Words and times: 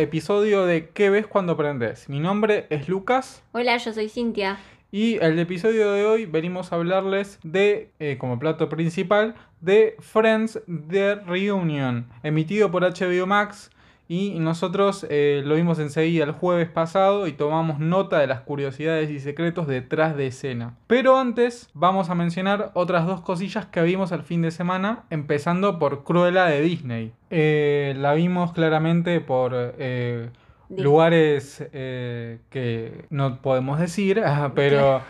episodio 0.00 0.64
de 0.64 0.88
¿Qué 0.88 1.10
ves 1.10 1.26
cuando 1.26 1.52
aprendes? 1.52 2.08
Mi 2.08 2.20
nombre 2.20 2.66
es 2.70 2.88
Lucas 2.88 3.42
Hola, 3.52 3.76
yo 3.76 3.92
soy 3.92 4.08
Cintia. 4.08 4.58
y 4.90 5.16
el 5.16 5.38
episodio 5.38 5.92
de 5.92 6.04
hoy 6.06 6.26
venimos 6.26 6.72
a 6.72 6.76
hablarles 6.76 7.38
de, 7.42 7.90
eh, 7.98 8.16
como 8.18 8.38
plato 8.38 8.68
principal, 8.68 9.34
de 9.60 9.96
Friends 10.00 10.60
The 10.88 11.16
Reunion, 11.16 12.08
emitido 12.22 12.70
por 12.70 12.82
HBO 12.82 13.26
Max 13.26 13.70
y 14.10 14.40
nosotros 14.40 15.06
eh, 15.08 15.42
lo 15.46 15.54
vimos 15.54 15.78
enseguida 15.78 16.24
el 16.24 16.32
jueves 16.32 16.68
pasado 16.68 17.28
y 17.28 17.32
tomamos 17.32 17.78
nota 17.78 18.18
de 18.18 18.26
las 18.26 18.40
curiosidades 18.40 19.08
y 19.08 19.20
secretos 19.20 19.68
detrás 19.68 20.16
de 20.16 20.26
escena. 20.26 20.74
Pero 20.88 21.16
antes 21.16 21.70
vamos 21.74 22.10
a 22.10 22.16
mencionar 22.16 22.72
otras 22.74 23.06
dos 23.06 23.20
cosillas 23.20 23.66
que 23.66 23.80
vimos 23.82 24.10
el 24.10 24.24
fin 24.24 24.42
de 24.42 24.50
semana, 24.50 25.04
empezando 25.10 25.78
por 25.78 26.02
Cruella 26.02 26.46
de 26.46 26.60
Disney. 26.60 27.12
Eh, 27.30 27.94
la 27.98 28.14
vimos 28.14 28.52
claramente 28.52 29.20
por... 29.20 29.52
eh, 29.54 30.28
lugares 30.76 31.68
que 31.72 33.04
no 33.10 33.40
podemos 33.42 33.78
decir, 33.78 34.20
ah, 34.26 34.52
pero 34.56 35.02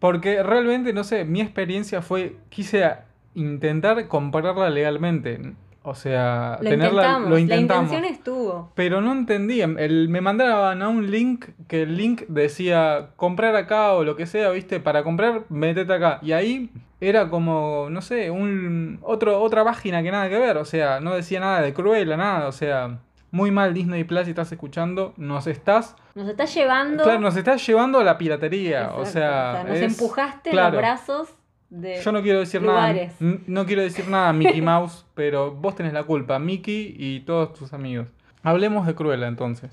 porque 0.00 0.42
realmente, 0.42 0.92
no 0.92 1.04
sé, 1.04 1.24
mi 1.24 1.40
experiencia 1.40 2.02
fue, 2.02 2.36
quise 2.48 2.88
intentar 3.34 4.08
comprarla 4.08 4.70
legalmente, 4.70 5.54
o 5.82 5.94
sea, 5.94 6.58
Lo 6.60 6.68
tenerla, 6.70 6.88
intentamos, 7.02 7.28
lo 7.30 7.38
intentamos. 7.38 7.90
la 7.90 7.96
intención 7.98 8.04
estuvo. 8.18 8.72
Pero 8.74 9.00
no 9.00 9.12
entendía, 9.12 9.64
el- 9.78 10.08
me 10.08 10.20
mandaban 10.20 10.82
a 10.82 10.88
un 10.88 11.10
link 11.10 11.46
que 11.66 11.82
el 11.82 11.96
link 11.96 12.22
decía 12.28 13.10
comprar 13.16 13.56
acá 13.56 13.92
o 13.92 14.04
lo 14.04 14.16
que 14.16 14.26
sea, 14.26 14.50
¿viste? 14.50 14.80
Para 14.80 15.02
comprar, 15.02 15.42
metete 15.48 15.92
acá. 15.92 16.18
Y 16.22 16.32
ahí 16.32 16.70
era 17.00 17.28
como, 17.30 17.88
no 17.90 18.02
sé, 18.02 18.30
un 18.30 18.98
otro, 19.02 19.40
otra 19.40 19.64
página 19.64 20.02
que 20.02 20.10
nada 20.10 20.28
que 20.28 20.38
ver, 20.38 20.56
o 20.56 20.64
sea, 20.64 21.00
no 21.00 21.14
decía 21.14 21.40
nada 21.40 21.62
de 21.62 21.72
Cruella, 21.72 22.16
nada, 22.16 22.48
o 22.48 22.52
sea, 22.52 22.98
muy 23.30 23.50
mal 23.50 23.72
Disney 23.74 24.04
Plus 24.04 24.24
si 24.24 24.30
estás 24.30 24.50
escuchando, 24.50 25.12
nos 25.16 25.46
estás, 25.46 25.94
Nos 26.14 26.28
está 26.28 26.44
llevando. 26.46 27.04
claro, 27.04 27.20
nos 27.20 27.36
estás 27.36 27.64
llevando 27.66 27.98
a 28.00 28.04
la 28.04 28.18
piratería, 28.18 28.80
Exacto, 28.80 29.00
o 29.02 29.06
sea, 29.06 29.64
nos 29.68 29.76
es- 29.76 29.82
empujaste 29.92 30.50
claro. 30.50 30.72
los 30.72 30.78
brazos 30.78 31.34
de. 31.70 32.00
Yo 32.02 32.12
no 32.12 32.22
quiero 32.22 32.40
decir 32.40 32.62
lugares. 32.62 33.12
nada, 33.20 33.38
no 33.46 33.66
quiero 33.66 33.82
decir 33.82 34.08
nada 34.08 34.32
Mickey 34.32 34.62
Mouse, 34.62 35.06
pero 35.14 35.52
vos 35.52 35.74
tenés 35.74 35.92
la 35.92 36.04
culpa, 36.04 36.38
Mickey 36.38 36.94
y 36.98 37.20
todos 37.20 37.54
tus 37.54 37.72
amigos. 37.72 38.08
Hablemos 38.42 38.86
de 38.86 38.94
Cruella 38.94 39.26
entonces. 39.26 39.70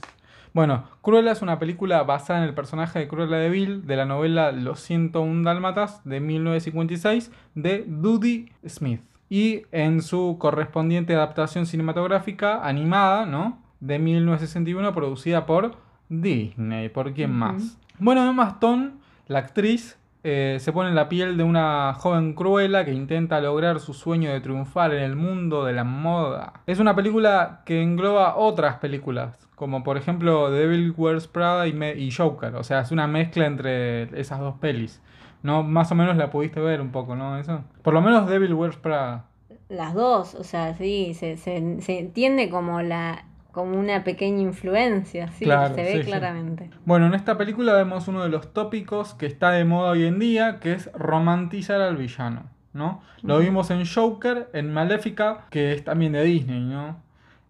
Bueno, 0.53 0.85
Cruella 1.01 1.31
es 1.33 1.41
una 1.41 1.59
película 1.59 2.03
basada 2.03 2.39
en 2.39 2.45
el 2.45 2.55
personaje 2.55 2.99
de 2.99 3.07
Cruella 3.07 3.38
de 3.38 3.49
Vil 3.49 3.85
de 3.85 3.97
la 3.97 4.05
novela 4.05 4.53
Los 4.53 4.79
101 4.79 5.43
Dálmatas 5.43 6.01
de 6.05 6.21
1956 6.21 7.31
de 7.55 7.83
Dudie 7.85 8.53
Smith 8.66 9.01
y 9.29 9.63
en 9.71 10.01
su 10.01 10.38
correspondiente 10.39 11.13
adaptación 11.13 11.66
cinematográfica 11.66 12.66
animada, 12.66 13.25
¿no? 13.25 13.61
De 13.79 13.99
1961 13.99 14.93
producida 14.93 15.45
por 15.45 15.75
Disney, 16.09 16.89
¿por 16.89 17.13
quién 17.13 17.31
más? 17.31 17.77
Bueno, 17.99 18.25
Emma 18.25 18.47
Stone, 18.49 18.91
la 19.27 19.39
actriz, 19.39 19.97
eh, 20.27 20.57
se 20.59 20.73
pone 20.73 20.89
en 20.89 20.95
la 20.95 21.07
piel 21.07 21.37
de 21.37 21.43
una 21.43 21.93
joven 21.93 22.33
cruela 22.33 22.83
que 22.83 22.91
intenta 22.91 23.39
lograr 23.39 23.79
su 23.79 23.93
sueño 23.93 24.31
de 24.33 24.41
triunfar 24.41 24.91
en 24.91 25.03
el 25.03 25.15
mundo 25.15 25.63
de 25.65 25.73
la 25.73 25.83
moda. 25.83 26.53
Es 26.65 26.79
una 26.79 26.95
película 26.95 27.61
que 27.63 27.83
engloba 27.83 28.35
otras 28.35 28.77
películas, 28.77 29.47
como 29.53 29.83
por 29.83 29.97
ejemplo 29.97 30.49
Devil 30.49 30.95
Wears 30.97 31.27
Prada 31.27 31.67
y, 31.67 31.79
y 31.97 32.09
Joker. 32.09 32.55
O 32.55 32.63
sea, 32.63 32.79
es 32.79 32.91
una 32.91 33.05
mezcla 33.05 33.45
entre 33.45 34.19
esas 34.19 34.39
dos 34.39 34.55
pelis. 34.55 35.00
¿No? 35.44 35.61
Más 35.61 35.91
o 35.91 35.95
menos 35.95 36.17
la 36.17 36.31
pudiste 36.31 36.59
ver 36.59 36.81
un 36.81 36.91
poco, 36.91 37.16
¿no? 37.16 37.38
Eso. 37.38 37.63
Por 37.83 37.94
lo 37.94 38.01
menos 38.01 38.27
Devil 38.27 38.55
Wears 38.55 38.77
Prada. 38.77 39.25
Las 39.69 39.94
dos, 39.94 40.33
o 40.33 40.44
sea, 40.44 40.73
sí, 40.73 41.13
se, 41.13 41.38
se, 41.38 41.81
se 41.81 42.00
entiende 42.00 42.50
como 42.50 42.81
la 42.81 43.25
como 43.55 43.79
una 43.79 44.03
pequeña 44.03 44.41
influencia, 44.41 45.31
sí, 45.31 45.45
Claro, 45.45 45.73
se 45.73 45.81
ve 45.81 45.91
sí, 45.93 45.97
sí. 45.99 46.03
claramente. 46.03 46.69
Bueno, 46.83 47.07
en 47.07 47.13
esta 47.13 47.38
película 47.38 47.71
vemos 47.73 48.09
uno 48.09 48.21
de 48.21 48.27
los 48.27 48.51
tópicos 48.51 49.13
que 49.13 49.25
está 49.27 49.51
de 49.51 49.63
moda 49.63 49.91
hoy 49.91 50.05
en 50.05 50.19
día, 50.19 50.59
que 50.59 50.73
es 50.73 50.91
romantizar 50.91 51.79
al 51.79 51.95
villano, 51.95 52.44
¿no? 52.73 53.01
Lo 53.23 53.39
vimos 53.39 53.71
en 53.71 53.85
Joker, 53.85 54.49
en 54.51 54.73
Maléfica, 54.73 55.45
que 55.49 55.71
es 55.71 55.85
también 55.85 56.11
de 56.11 56.23
Disney, 56.23 56.59
¿no? 56.59 56.97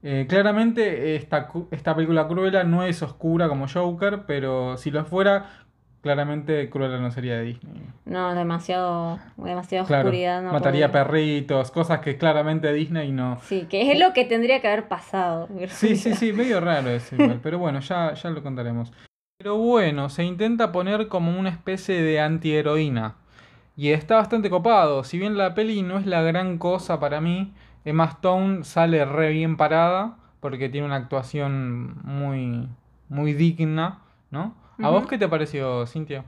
Eh, 0.03 0.27
claramente 0.29 1.15
esta, 1.15 1.49
esta 1.71 1.95
película 1.95 2.27
Cruella 2.27 2.63
no 2.63 2.83
es 2.83 3.01
oscura 3.01 3.47
como 3.47 3.67
Joker, 3.67 4.25
pero 4.27 4.77
si 4.77 4.91
lo 4.91 5.03
fuera, 5.05 5.64
claramente 6.05 6.69
Cruella 6.69 6.99
no 6.99 7.09
sería 7.09 7.37
de 7.37 7.41
Disney. 7.45 7.81
No, 8.05 8.35
demasiado, 8.35 9.17
demasiada 9.37 9.87
Claro, 9.87 10.09
oscuridad. 10.09 10.43
No 10.43 10.51
mataría 10.51 10.89
podría. 10.89 11.03
perritos, 11.03 11.71
cosas 11.71 12.01
que 12.01 12.15
claramente 12.15 12.71
Disney 12.71 13.11
no... 13.11 13.39
Sí, 13.41 13.65
que 13.67 13.91
es 13.91 13.99
lo 13.99 14.13
que 14.13 14.23
tendría 14.23 14.61
que 14.61 14.67
haber 14.67 14.87
pasado. 14.87 15.49
Sí, 15.69 15.95
sí, 15.95 16.13
sí, 16.13 16.31
medio 16.31 16.61
raro 16.61 16.91
eso 16.91 17.15
igual, 17.15 17.39
pero 17.43 17.57
bueno, 17.57 17.79
ya, 17.79 18.13
ya 18.13 18.29
lo 18.29 18.43
contaremos. 18.43 18.93
Pero 19.39 19.57
bueno, 19.57 20.09
se 20.09 20.23
intenta 20.23 20.71
poner 20.71 21.07
como 21.07 21.39
una 21.39 21.49
especie 21.49 21.99
de 21.99 22.19
antiheroína. 22.19 23.15
Y 23.75 23.89
está 23.89 24.17
bastante 24.17 24.51
copado. 24.51 25.03
Si 25.03 25.17
bien 25.17 25.35
la 25.39 25.55
peli 25.55 25.81
no 25.81 25.97
es 25.97 26.05
la 26.05 26.21
gran 26.21 26.59
cosa 26.59 26.99
para 26.99 27.19
mí, 27.19 27.55
Emma 27.83 28.05
Stone 28.05 28.63
sale 28.63 29.05
re 29.05 29.31
bien 29.31 29.57
parada 29.57 30.17
porque 30.39 30.69
tiene 30.69 30.85
una 30.85 30.97
actuación 30.97 31.97
muy, 32.03 32.69
muy 33.09 33.33
digna, 33.33 34.01
¿no? 34.29 34.53
¿A 34.81 34.89
vos 34.89 35.07
qué 35.07 35.17
te 35.17 35.27
pareció, 35.27 35.85
Cintia? 35.87 36.25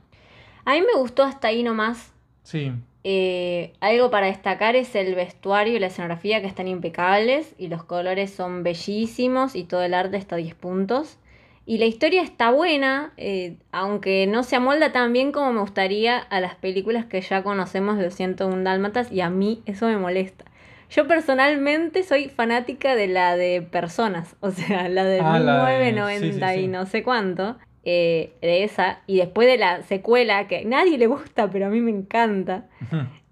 A 0.66 0.74
mí 0.74 0.82
me 0.82 1.00
gustó 1.00 1.24
hasta 1.24 1.48
ahí 1.50 1.64
nomás. 1.64 2.12
Sí, 2.44 2.72
Eh, 3.04 3.74
algo 3.80 4.10
para 4.12 4.28
destacar 4.28 4.76
es 4.76 4.94
el 4.96 5.16
vestuario 5.16 5.76
y 5.76 5.80
la 5.80 5.88
escenografía 5.88 6.42
que 6.42 6.48
están 6.48 6.68
impecables 6.68 7.54
y 7.58 7.68
los 7.70 7.84
colores 7.84 8.32
son 8.32 8.64
bellísimos 8.64 9.56
y 9.56 9.64
todo 9.64 9.84
el 9.84 9.94
arte 9.94 10.18
está 10.18 10.36
a 10.36 10.40
10 10.40 10.56
puntos. 10.56 11.18
Y 11.66 11.78
la 11.80 11.86
historia 11.86 12.22
está 12.22 12.52
buena, 12.52 13.14
eh, 13.18 13.58
aunque 13.72 14.26
no 14.28 14.44
se 14.44 14.56
amolda 14.58 14.92
tan 14.94 15.14
bien 15.14 15.32
como 15.32 15.54
me 15.54 15.62
gustaría 15.62 16.18
a 16.20 16.40
las 16.42 16.56
películas 16.56 17.06
que 17.06 17.22
ya 17.22 17.44
conocemos 17.44 17.98
de 17.98 18.12
101 18.12 18.64
Dálmatas 18.64 19.12
y 19.12 19.22
a 19.22 19.30
mí 19.30 19.62
eso 19.66 19.88
me 19.88 19.98
molesta. 19.98 20.46
Yo 20.90 21.08
personalmente 21.08 22.04
soy 22.04 22.30
fanática 22.30 22.96
de 22.96 23.08
la 23.08 23.36
de 23.38 23.62
Personas, 23.62 24.36
o 24.42 24.52
sea, 24.52 24.90
la 24.90 25.04
de 25.06 25.20
Ah, 25.22 25.40
la 25.40 25.68
de- 25.68 25.92
1990 25.94 26.48
sí, 26.50 26.54
sí, 26.54 26.60
sí. 26.60 26.66
y 26.66 26.68
no 26.68 26.86
sé 26.86 27.04
cuánto, 27.04 27.58
eh, 27.90 28.34
de 28.42 28.66
esa, 28.66 29.00
y 29.08 29.16
después 29.18 29.48
de 29.48 29.58
la 29.58 29.82
secuela 29.84 30.46
que 30.50 30.58
a 30.58 30.64
nadie 30.66 30.98
le 30.98 31.08
gusta, 31.08 31.50
pero 31.50 31.68
a 31.68 31.70
mí 31.70 31.80
me 31.80 31.92
encanta. 31.92 32.66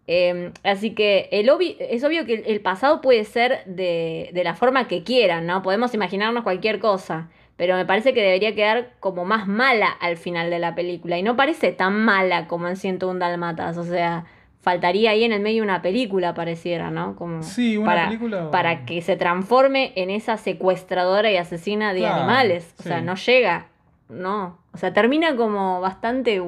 Eh, 0.07 0.51
así 0.63 0.91
que 0.91 1.27
el 1.31 1.49
obvi- 1.49 1.75
es 1.79 2.03
obvio 2.03 2.25
que 2.25 2.35
el, 2.45 2.61
pasado 2.61 3.01
puede 3.01 3.23
ser 3.25 3.66
de, 3.66 4.29
de 4.33 4.43
la 4.45 4.53
forma 4.53 4.88
que 4.88 5.03
quieran, 5.03 5.45
¿no? 5.45 5.61
Podemos 5.61 5.93
imaginarnos 5.93 6.43
cualquier 6.43 6.79
cosa, 6.79 7.27
pero 7.57 7.75
me 7.75 7.85
parece 7.85 8.13
que 8.13 8.21
debería 8.21 8.53
quedar 8.55 8.91
como 8.99 9.25
más 9.25 9.45
mala 9.47 9.88
al 9.89 10.16
final 10.17 10.49
de 10.51 10.59
la 10.59 10.73
película. 10.75 11.17
Y 11.17 11.23
no 11.23 11.35
parece 11.35 11.72
tan 11.72 12.05
mala 12.05 12.47
como 12.47 12.67
en 12.67 12.75
101 12.77 13.19
Dalmatas, 13.19 13.77
o 13.77 13.83
sea, 13.83 14.25
faltaría 14.61 15.09
ahí 15.11 15.23
en 15.23 15.33
el 15.33 15.41
medio 15.41 15.63
una 15.63 15.81
película, 15.81 16.33
pareciera, 16.33 16.91
¿no? 16.91 17.16
Como 17.16 17.41
Sí, 17.43 17.75
una 17.77 17.85
para, 17.87 18.05
película- 18.05 18.51
Para 18.51 18.85
que 18.85 19.01
se 19.01 19.16
transforme 19.17 19.91
en 19.95 20.11
esa 20.11 20.37
secuestradora 20.37 21.31
y 21.31 21.37
asesina 21.37 21.93
de 21.93 21.99
Claro, 22.01 22.16
animales. 22.22 22.73
O 22.79 22.83
sea, 22.83 23.01
no 23.01 23.16
llega, 23.16 23.67
no. 24.09 24.59
O 24.73 24.77
sea, 24.77 24.93
termina 24.93 25.35
como 25.35 25.81
bastante 25.81 26.41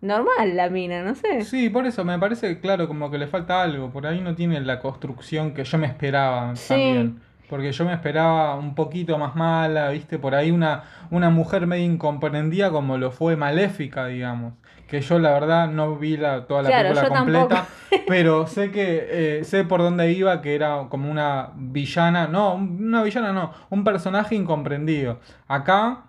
normal 0.00 0.56
la 0.56 0.68
mina, 0.68 1.02
no 1.02 1.14
sé. 1.14 1.42
Sí, 1.44 1.70
por 1.70 1.86
eso 1.86 2.04
me 2.04 2.18
parece, 2.18 2.60
claro, 2.60 2.86
como 2.88 3.10
que 3.10 3.18
le 3.18 3.26
falta 3.26 3.62
algo. 3.62 3.90
Por 3.90 4.06
ahí 4.06 4.20
no 4.20 4.34
tiene 4.34 4.60
la 4.60 4.80
construcción 4.80 5.52
que 5.54 5.64
yo 5.64 5.78
me 5.78 5.86
esperaba 5.86 6.54
Sí. 6.56 6.68
también. 6.68 7.20
Porque 7.48 7.72
yo 7.72 7.84
me 7.84 7.92
esperaba 7.92 8.54
un 8.56 8.74
poquito 8.74 9.18
más 9.18 9.36
mala, 9.36 9.90
¿viste? 9.90 10.18
Por 10.18 10.34
ahí 10.34 10.50
una, 10.50 10.84
una 11.10 11.28
mujer 11.30 11.66
medio 11.66 11.84
incomprendida 11.84 12.70
como 12.70 12.96
lo 12.98 13.10
fue 13.12 13.36
Maléfica, 13.36 14.06
digamos. 14.06 14.54
Que 14.88 15.00
yo 15.02 15.18
la 15.18 15.30
verdad 15.32 15.68
no 15.68 15.94
vi 15.96 16.16
la, 16.16 16.46
toda 16.46 16.62
la 16.62 16.68
Claro, 16.70 16.88
película 16.94 17.08
completa, 17.18 17.66
pero 18.06 18.46
sé 18.46 18.70
que 18.70 19.38
eh, 19.40 19.44
sé 19.44 19.64
por 19.64 19.80
dónde 19.82 20.10
iba, 20.12 20.40
que 20.40 20.54
era 20.54 20.86
como 20.88 21.10
una 21.10 21.50
villana, 21.54 22.26
no, 22.28 22.54
un- 22.54 22.78
una 22.88 23.02
villana 23.02 23.32
no, 23.32 23.52
un 23.70 23.84
personaje 23.84 24.34
incomprendido. 24.34 25.20
Acá 25.46 26.04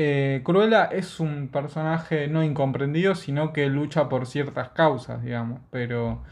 eh, 0.00 0.42
Cruella 0.44 0.84
es 0.84 1.18
un 1.18 1.48
personaje 1.48 2.28
no 2.28 2.44
incomprendido, 2.44 3.16
sino 3.16 3.52
que 3.52 3.66
lucha 3.66 4.08
por 4.08 4.26
ciertas 4.26 4.68
causas, 4.68 5.24
digamos. 5.24 5.60
Pero, 5.70 6.22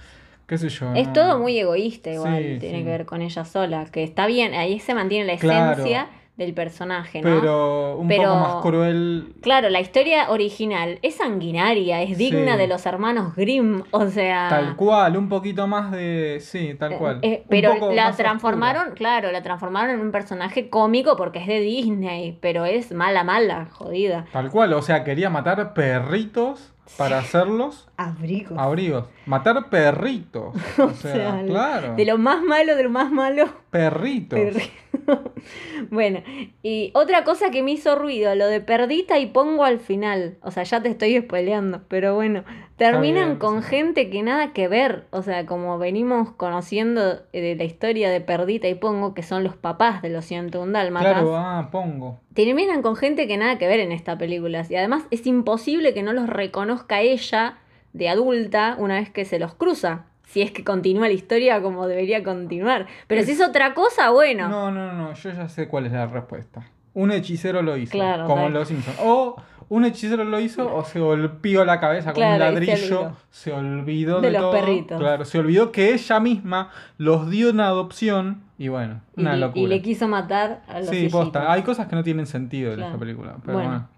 qué 0.47 0.57
sé 0.57 0.69
yo. 0.69 0.95
Es 0.95 1.09
no- 1.09 1.13
todo 1.13 1.39
muy 1.41 1.59
egoísta 1.59 2.11
igual, 2.13 2.37
Sí, 2.43 2.57
tiene 2.61 2.79
sí. 2.79 2.85
que 2.85 2.91
ver 2.91 3.07
con 3.07 3.23
ella 3.23 3.45
sola, 3.45 3.85
que 3.91 4.05
está 4.05 4.27
bien, 4.29 4.55
ahí 4.55 4.79
se 4.79 4.95
mantiene 4.95 5.27
la 5.27 5.37
Claro. 5.37 5.73
esencia 5.73 6.09
del 6.37 6.53
personaje, 6.53 7.23
¿no? 7.23 7.41
Pero 7.41 7.97
un 7.97 8.09
Pero- 8.09 8.25
poco 8.25 8.37
más 8.37 8.63
cruel. 8.63 9.33
Claro, 9.41 9.71
la 9.71 9.81
historia 9.81 10.31
original 10.31 10.99
es 11.01 11.15
sanguinaria, 11.17 12.03
es 12.03 12.19
digna 12.19 12.53
Sí. 12.53 12.59
de 12.59 12.67
los 12.67 12.85
hermanos 12.85 13.35
Grimm, 13.35 13.83
o 13.91 14.07
sea... 14.09 14.49
Tal 14.51 14.77
cual, 14.77 15.17
un 15.17 15.31
poquito 15.31 15.67
más 15.67 15.91
de. 15.93 16.39
Sí, 16.43 16.75
tal 16.79 16.99
cual. 16.99 17.21
Eh, 17.23 17.45
pero 17.49 17.91
la 17.93 18.13
transformaron, 18.13 18.93
claro, 18.95 19.33
la 19.33 19.43
transformaron 19.43 19.95
en 19.95 20.01
un 20.01 20.13
personaje 20.13 20.69
cómico 20.69 21.17
porque 21.17 21.39
es 21.39 21.47
de 21.47 21.61
Disney, 21.61 22.37
pero 22.43 22.67
es 22.67 22.93
mala, 22.93 23.25
mala, 23.25 23.69
jodida. 23.73 24.27
Tal 24.33 24.51
cual, 24.51 24.75
o 24.75 24.83
sea, 24.83 25.05
quería 25.05 25.31
matar 25.31 25.73
perritos 25.73 26.73
para 26.99 27.19
hacerlos 27.19 27.89
Abrigos. 27.97 28.57
abrigos. 28.59 29.07
Matar 29.25 29.69
perritos. 29.71 30.55
O 30.79 30.91
sea, 30.91 31.13
sea, 31.13 31.43
claro. 31.47 31.95
De 31.97 32.05
lo 32.05 32.19
más 32.19 32.43
malo, 32.43 32.77
de 32.77 32.83
lo 32.85 32.91
más 32.91 33.11
malo. 33.11 33.47
Perritos. 33.77 34.39
Perri- 34.39 34.71
bueno, 35.91 36.23
y 36.63 36.91
otra 36.95 37.25
cosa 37.25 37.51
que 37.51 37.63
me 37.63 37.73
hizo 37.73 37.97
ruido, 37.97 38.35
lo 38.35 38.47
de 38.47 38.61
perdita 38.61 39.19
y 39.19 39.27
pongo 39.27 39.65
al 39.65 39.79
final. 39.79 40.39
O 40.43 40.51
sea, 40.51 40.63
ya 40.63 40.83
te 40.83 40.89
estoy 40.89 41.19
spoileando, 41.21 41.83
pero 41.89 42.15
bueno, 42.15 42.45
terminan 42.77 43.27
bien, 43.27 43.39
con 43.39 43.63
sí. 43.63 43.69
gente 43.71 44.11
que 44.11 44.23
nada 44.23 44.53
que 44.53 44.69
ver. 44.69 45.07
O 45.11 45.23
sea, 45.23 45.47
como 45.47 45.79
venimos 45.79 46.31
conociendo 46.33 47.21
de 47.33 47.55
la 47.57 47.65
historia 47.65 48.11
de 48.11 48.21
perdita 48.21 48.69
y 48.69 48.75
pongo, 48.75 49.15
que 49.15 49.23
son 49.23 49.45
los 49.45 49.57
papás 49.57 50.03
de 50.03 50.09
los 50.11 50.25
101 50.25 50.73
dálmatas. 50.73 51.13
Claro, 51.13 51.37
ah, 51.37 51.69
pongo. 51.71 52.21
terminan 52.35 52.83
con 52.83 52.97
gente 52.97 53.27
que 53.29 53.37
nada 53.37 53.59
que 53.59 53.69
ver 53.69 53.81
en 53.81 53.93
esta 53.93 54.19
película. 54.19 54.65
Y 54.69 54.75
además 54.75 55.05
es 55.11 55.27
imposible 55.27 55.95
que 55.95 56.03
no 56.03 56.13
los 56.13 56.29
reconozca 56.29 57.01
ella 57.01 57.59
de 57.93 58.09
adulta 58.09 58.77
una 58.79 58.97
vez 58.97 59.11
que 59.11 59.25
se 59.25 59.39
los 59.39 59.55
cruza. 59.55 60.07
Si 60.27 60.43
es 60.43 60.51
que 60.51 60.63
continúa 60.65 61.07
la 61.09 61.15
historia 61.15 61.63
como 61.63 61.87
debería 61.89 62.23
continuar. 62.23 62.87
Pero 63.07 63.23
si 63.23 63.31
es 63.33 63.41
otra 63.41 63.73
cosa, 63.75 64.11
bueno. 64.11 64.49
No, 64.49 64.71
no, 64.71 64.93
no, 64.93 65.15
yo 65.15 65.31
ya 65.31 65.49
sé 65.49 65.67
cuál 65.69 65.87
es 65.87 65.93
la 65.93 66.07
respuesta. 66.07 66.63
Un 66.95 67.11
hechicero 67.13 67.63
lo 67.63 67.77
hizo, 67.77 67.93
Claro, 67.93 68.27
como 68.27 68.47
en 68.47 68.53
Los 68.53 68.69
Simpsons. 68.69 68.99
O 69.03 69.37
un 69.69 69.85
hechicero 69.85 70.25
lo 70.25 70.39
hizo 70.41 70.75
o 70.75 70.85
se 70.85 70.99
golpeó 71.01 71.65
la 71.65 71.79
cabeza 71.81 72.13
con 72.13 72.23
un 72.23 72.37
Claro, 72.37 72.53
y 72.53 72.67
ladrillo, 72.67 73.13
se 73.31 73.53
olvidó 73.53 74.21
de, 74.21 74.29
De 74.29 74.33
los 74.35 74.43
todo. 74.43 74.53
perritos. 74.53 74.99
Claro, 75.01 75.25
se 75.25 75.39
olvidó 75.39 75.73
que 75.73 75.93
ella 75.95 76.21
misma 76.21 76.71
los 76.99 77.29
dio 77.31 77.51
en 77.51 77.61
adopción 77.61 78.43
y 78.59 78.69
bueno, 78.69 79.01
y, 79.17 79.21
una 79.23 79.37
y 79.37 79.41
locura. 79.41 79.69
le 79.69 79.83
quiso 79.83 80.09
matar 80.09 80.63
a 80.69 80.79
los 80.81 80.89
sí, 80.89 80.97
hijitos. 80.97 81.21
posta. 81.25 81.53
Hay 81.53 81.63
cosas 81.63 81.87
que 81.89 81.97
no 81.97 82.03
tienen 82.03 82.27
sentido 82.27 82.71
en 82.71 82.77
Claro. 82.77 82.91
esta 82.93 82.99
película, 83.01 83.37
pero 83.45 83.59
Bueno. 83.59 83.71
bueno. 83.71 83.89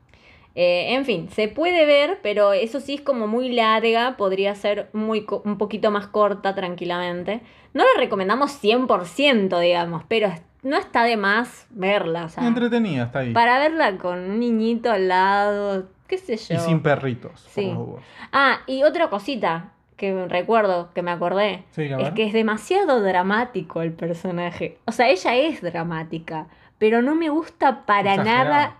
Eh, 0.54 0.94
en 0.94 1.04
fin, 1.04 1.28
se 1.30 1.46
puede 1.48 1.86
ver, 1.86 2.18
pero 2.22 2.52
eso 2.52 2.80
sí 2.80 2.94
es 2.94 3.00
como 3.00 3.26
muy 3.28 3.50
larga, 3.52 4.16
podría 4.16 4.54
ser 4.54 4.88
muy 4.92 5.24
un 5.44 5.56
poquito 5.58 5.90
más 5.90 6.06
corta 6.08 6.54
tranquilamente. 6.54 7.40
No 7.74 7.84
la 7.84 8.00
recomendamos 8.00 8.52
100%, 8.62 9.60
digamos, 9.60 10.02
pero 10.08 10.32
no 10.62 10.76
está 10.76 11.04
de 11.04 11.16
más 11.16 11.66
verla. 11.70 12.24
O 12.24 12.28
sea, 12.28 12.46
Entretenida, 12.46 13.04
está 13.04 13.20
ahí. 13.20 13.32
para 13.32 13.58
verla 13.58 13.96
con 13.98 14.18
un 14.18 14.40
niñito 14.40 14.90
al 14.90 15.06
lado, 15.08 15.86
qué 16.08 16.18
sé 16.18 16.36
yo. 16.36 16.56
Y 16.56 16.58
sin 16.58 16.80
perritos. 16.80 17.30
por 17.42 17.50
Sí. 17.52 17.70
dudas. 17.72 18.02
Ah, 18.32 18.58
y 18.66 18.82
otra 18.82 19.08
cosita 19.10 19.72
que 19.96 20.26
recuerdo, 20.26 20.90
que 20.94 21.02
me 21.02 21.10
acordé, 21.10 21.64
Sí, 21.70 21.82
es 21.82 22.10
que 22.12 22.24
es 22.24 22.32
demasiado 22.32 23.00
dramático 23.02 23.82
el 23.82 23.92
personaje. 23.92 24.78
O 24.86 24.92
sea, 24.92 25.08
ella 25.08 25.36
es 25.36 25.60
dramática, 25.60 26.46
pero 26.78 27.02
no 27.02 27.14
me 27.16 27.28
gusta 27.30 27.84
para 27.84 28.16
nada 28.16 28.76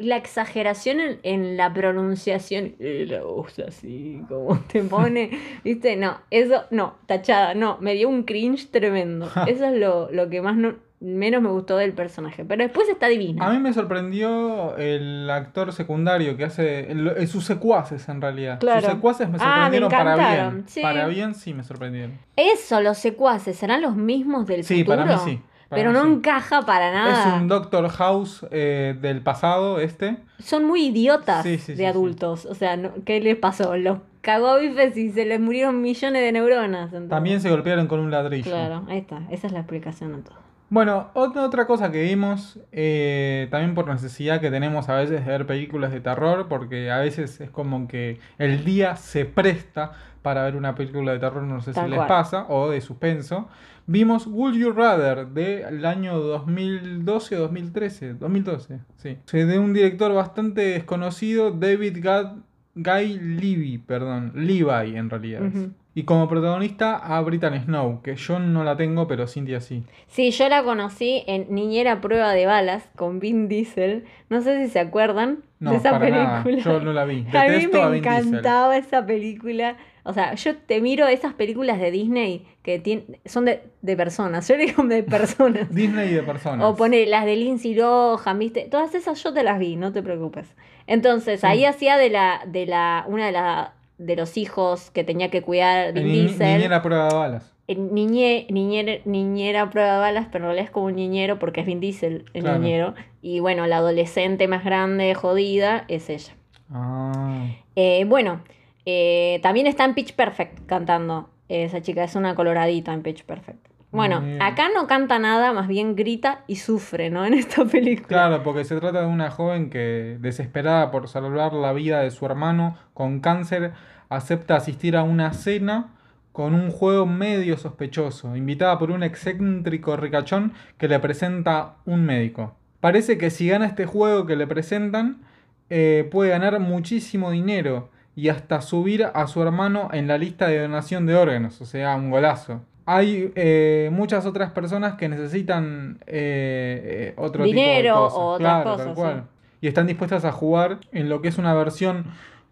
la 0.00 0.16
exageración 0.16 1.00
en, 1.00 1.18
en 1.22 1.56
la 1.56 1.72
pronunciación. 1.72 2.74
La 2.78 3.22
voz 3.22 3.58
así, 3.58 4.20
como 4.28 4.58
te 4.72 4.82
pone, 4.82 5.30
¿viste? 5.64 5.96
No, 5.96 6.18
eso, 6.30 6.64
no, 6.70 6.94
tachada, 7.06 7.54
no, 7.54 7.78
me 7.80 7.94
dio 7.94 8.08
un 8.08 8.22
cringe 8.24 8.70
tremendo. 8.70 9.30
Eso 9.46 9.66
es 9.66 9.78
lo, 9.78 10.10
lo 10.10 10.28
que 10.30 10.40
más 10.40 10.56
no, 10.56 10.74
menos 11.00 11.42
me 11.42 11.50
gustó 11.50 11.76
del 11.76 11.92
personaje. 11.92 12.44
Pero 12.44 12.62
después 12.62 12.88
está 12.88 13.06
divina. 13.08 13.46
A 13.46 13.50
mí 13.52 13.58
me 13.58 13.72
sorprendió 13.74 14.76
el 14.78 15.28
actor 15.28 15.72
secundario 15.72 16.36
que 16.38 16.44
hace. 16.44 16.90
el- 16.90 17.28
sus 17.28 17.44
secuaces 17.44 18.08
en 18.08 18.20
realidad. 18.22 18.58
Claro. 18.60 18.80
Sus 18.80 18.90
secuaces 18.92 19.28
me 19.28 19.36
Ah, 19.40 19.68
me 19.70 19.78
sorprendieron 19.78 19.90
para 19.90 20.16
bien. 20.16 20.64
sí. 20.68 20.80
Para 20.80 21.06
bien 21.06 21.34
sí 21.34 21.52
me 21.52 21.64
sorprendieron. 21.64 22.12
Eso, 22.36 22.80
los 22.80 22.96
secuaces, 22.98 23.56
¿serán 23.58 23.82
los 23.82 23.94
mismos 23.94 24.46
del 24.46 24.64
Sí, 24.64 24.78
futuro? 24.84 24.96
para 25.04 25.16
mí 25.16 25.22
sí. 25.32 25.40
Pero 25.68 25.92
no 25.92 26.04
sí. 26.04 26.12
encaja 26.12 26.62
para 26.62 26.92
nada. 26.92 27.34
Es 27.36 27.40
un 27.42 27.48
Doctor 27.48 27.88
House 27.88 28.46
eh, 28.50 28.96
del 29.00 29.20
pasado, 29.22 29.80
este. 29.80 30.18
Son 30.38 30.64
muy 30.64 30.86
idiotas 30.86 31.42
Sí, 31.42 31.58
sí, 31.58 31.74
de 31.74 31.86
adultos. 31.86 32.46
O 32.46 32.54
sea, 32.54 32.76
no- 32.76 32.92
¿qué 33.04 33.20
les 33.20 33.36
pasó? 33.36 33.76
Los 33.76 33.98
cagó 34.20 34.48
a 34.48 34.58
bifes 34.58 34.96
y 34.96 35.10
se 35.10 35.24
les 35.24 35.40
murieron 35.40 35.80
millones 35.82 36.22
de 36.22 36.32
neuronas. 36.32 36.86
entonces. 36.86 37.10
También 37.10 37.40
se 37.40 37.50
golpearon 37.50 37.86
con 37.88 38.00
un 38.00 38.10
ladrillo. 38.10 38.50
Claro, 38.50 38.84
ahí 38.88 38.98
está. 38.98 39.22
Esa 39.30 39.46
es 39.48 39.52
la 39.52 39.60
explicación 39.60 40.14
de 40.16 40.22
todo. 40.22 40.46
Bueno, 40.68 41.10
otra, 41.14 41.66
cosa 41.68 41.92
que 41.92 42.02
vimos, 42.02 42.58
eh, 42.72 43.46
también 43.52 43.76
por 43.76 43.86
necesidad 43.86 44.40
que 44.40 44.50
tenemos 44.50 44.88
a 44.88 44.96
veces 44.96 45.24
de 45.24 45.30
ver 45.30 45.46
películas 45.46 45.92
de 45.92 46.00
terror, 46.00 46.48
porque 46.48 46.90
a 46.90 46.98
veces 46.98 47.40
es 47.40 47.50
como 47.50 47.86
que 47.86 48.18
el 48.38 48.64
día 48.64 48.96
se 48.96 49.24
presta 49.26 49.92
para 50.22 50.42
ver 50.42 50.56
una 50.56 50.74
película 50.74 51.12
de 51.12 51.20
terror, 51.20 51.44
no 51.44 51.60
sé 51.60 51.72
Tal 51.72 51.84
si 51.84 51.90
les 51.92 52.00
pasa, 52.06 52.46
o 52.48 52.68
de 52.68 52.80
suspenso. 52.80 53.48
Vimos 53.88 54.26
Would 54.26 54.54
You 54.54 54.72
Rather 54.72 55.26
del 55.28 55.84
año 55.86 56.18
2012 56.18 57.36
o 57.36 57.40
2013, 57.42 58.14
2012, 58.14 58.80
sí. 58.96 59.16
De 59.32 59.58
un 59.58 59.72
director 59.72 60.12
bastante 60.12 60.62
desconocido, 60.62 61.50
David 61.52 61.98
Gad- 62.02 62.36
Guy 62.74 63.18
Levy, 63.18 63.78
perdón, 63.78 64.32
Levi 64.34 64.96
en 64.96 65.08
realidad. 65.08 65.46
es. 65.46 65.54
Ujú. 65.54 65.70
Y 65.94 66.02
como 66.02 66.28
protagonista 66.28 66.96
a 66.96 67.18
Brittany 67.22 67.60
Snow, 67.64 68.02
que 68.02 68.16
yo 68.16 68.38
no 68.38 68.64
la 68.64 68.76
tengo, 68.76 69.08
pero 69.08 69.26
Cintia 69.26 69.62
sí. 69.62 69.82
Sí, 70.08 70.30
yo 70.30 70.46
la 70.50 70.62
conocí 70.62 71.22
en 71.26 71.46
Niñera 71.54 72.02
Prueba 72.02 72.32
de 72.32 72.44
Balas 72.44 72.86
con 72.96 73.18
Vin 73.18 73.48
Diesel. 73.48 74.04
No 74.28 74.42
sé 74.42 74.62
si 74.62 74.70
se 74.70 74.78
acuerdan 74.78 75.38
No, 75.58 75.70
de 75.70 75.78
esa 75.78 75.92
para 75.92 76.10
nada. 76.10 76.42
película. 76.44 76.74
Yo 76.74 76.84
no 76.84 76.92
la 76.92 77.06
vi. 77.06 77.20
A 77.32 77.44
mí 77.44 77.50
Detesto 77.50 77.78
me 77.78 77.82
a 77.82 77.88
Vin 77.88 78.02
Diesel. 78.02 78.26
encantaba 78.28 78.76
esa 78.76 79.06
película. 79.06 79.78
O 80.08 80.12
sea, 80.12 80.34
yo 80.34 80.56
te 80.56 80.80
miro 80.80 81.06
esas 81.08 81.34
películas 81.34 81.80
de 81.80 81.90
Disney 81.90 82.46
que 82.62 82.82
tien- 82.82 83.18
son 83.24 83.44
de, 83.44 83.60
de 83.82 83.96
personas. 83.96 84.46
Yo 84.48 84.56
digo 84.56 84.82
de 84.84 85.02
personas. 85.02 85.68
Disney 85.74 86.12
de 86.14 86.22
personas. 86.22 86.64
O 86.66 86.76
pone 86.76 87.04
las 87.06 87.24
de 87.24 87.36
Lindsay 87.36 87.74
Lohan, 87.74 88.38
¿viste? 88.38 88.68
Todas 88.70 88.94
esas 88.94 89.22
yo 89.22 89.32
te 89.34 89.42
las 89.42 89.58
vi, 89.58 89.76
no 89.76 89.92
te 89.92 90.02
preocupes. 90.02 90.46
Entonces, 90.86 91.40
Sí. 91.40 91.46
ahí 91.46 91.64
hacía 91.64 91.96
de 91.96 92.10
la, 92.10 92.42
de 92.46 92.66
la, 92.66 93.04
una 93.08 93.26
de 93.26 93.32
la, 93.32 93.74
de 93.98 94.14
los 94.16 94.36
hijos 94.36 94.90
que 94.92 95.02
tenía 95.04 95.30
que 95.30 95.42
cuidar 95.42 95.92
Vin 95.92 96.04
ni- 96.06 96.20
Diesel. 96.22 96.54
Niñera 96.54 96.82
prueba 96.82 97.08
de 97.08 97.14
balas. 97.14 97.52
Niñe, 97.68 98.46
niñera, 98.48 98.98
niñera 99.06 99.68
prueba 99.70 99.94
de 99.94 99.98
balas, 99.98 100.28
pero 100.30 100.44
en 100.44 100.48
realidad 100.50 100.66
es 100.66 100.70
como 100.70 100.86
un 100.86 100.94
niñero 100.94 101.40
porque 101.40 101.62
es 101.62 101.66
Vin 101.66 101.80
Diesel 101.80 102.24
el 102.32 102.42
Claro. 102.44 102.60
niñero. 102.60 102.94
Y 103.22 103.40
bueno, 103.40 103.66
la 103.66 103.78
adolescente 103.78 104.46
más 104.46 104.64
grande, 104.64 105.12
jodida, 105.14 105.84
es 105.88 106.08
ella. 106.08 106.32
Ah. 106.72 107.46
Eh, 107.74 108.04
bueno, 108.06 108.40
eh, 108.86 109.40
también 109.42 109.66
está 109.66 109.84
en 109.84 109.94
Pitch 109.94 110.14
Perfect 110.14 110.64
cantando. 110.66 111.28
Esa 111.48 111.82
chica 111.82 112.02
es 112.04 112.14
una 112.14 112.34
coloradita 112.34 112.92
en 112.92 113.02
Pitch 113.02 113.24
Perfect. 113.24 113.66
Bueno, 113.90 114.20
Bien. 114.20 114.42
acá 114.42 114.68
no 114.74 114.86
canta 114.86 115.18
nada, 115.18 115.52
más 115.52 115.68
bien 115.68 115.96
grita 115.96 116.44
y 116.46 116.56
sufre, 116.56 117.10
¿no? 117.10 117.24
En 117.26 117.34
esta 117.34 117.64
película. 117.64 118.08
Claro, 118.08 118.42
porque 118.42 118.64
se 118.64 118.78
trata 118.78 119.00
de 119.00 119.06
una 119.06 119.30
joven 119.30 119.70
que, 119.70 120.18
desesperada 120.20 120.90
por 120.90 121.08
salvar 121.08 121.52
la 121.52 121.72
vida 121.72 122.00
de 122.00 122.10
su 122.10 122.24
hermano 122.26 122.76
con 122.94 123.20
cáncer, 123.20 123.72
acepta 124.08 124.56
asistir 124.56 124.96
a 124.96 125.02
una 125.02 125.32
cena 125.32 125.92
con 126.32 126.54
un 126.54 126.70
juego 126.70 127.06
medio 127.06 127.56
sospechoso, 127.56 128.36
invitada 128.36 128.78
por 128.78 128.90
un 128.90 129.02
excéntrico 129.02 129.96
ricachón 129.96 130.52
que 130.76 130.86
le 130.86 130.98
presenta 130.98 131.76
un 131.86 132.04
médico. 132.04 132.54
Parece 132.80 133.16
que 133.16 133.30
si 133.30 133.48
gana 133.48 133.66
este 133.66 133.86
juego 133.86 134.26
que 134.26 134.36
le 134.36 134.46
presentan, 134.46 135.22
eh, 135.70 136.06
puede 136.12 136.30
ganar 136.30 136.60
muchísimo 136.60 137.30
dinero 137.30 137.88
y 138.16 138.30
hasta 138.30 138.60
subir 138.62 139.04
a 139.12 139.26
su 139.28 139.42
hermano 139.42 139.90
en 139.92 140.08
la 140.08 140.18
lista 140.18 140.48
de 140.48 140.58
donación 140.60 141.06
de 141.06 141.14
órganos, 141.14 141.60
o 141.60 141.66
sea, 141.66 141.94
un 141.94 142.10
golazo. 142.10 142.62
Hay 142.86 143.30
eh, 143.36 143.90
muchas 143.92 144.26
otras 144.26 144.50
personas 144.52 144.94
que 144.94 145.08
necesitan 145.08 145.98
eh, 146.06 147.12
eh, 147.12 147.14
otro 147.16 147.44
Dinero 147.44 147.76
tipo 147.76 147.82
de 147.82 147.90
cosas. 148.04 148.18
o 148.18 148.26
otras 148.26 148.48
Claro, 148.52 148.70
cosas, 148.70 148.86
tal 148.86 148.94
cual. 148.94 149.14
sí. 149.24 149.56
Y 149.62 149.68
están 149.68 149.86
dispuestas 149.86 150.24
a 150.24 150.32
jugar 150.32 150.78
en 150.92 151.08
lo 151.08 151.20
que 151.22 151.28
es 151.28 151.38
una 151.38 151.52
versión 151.54 152.04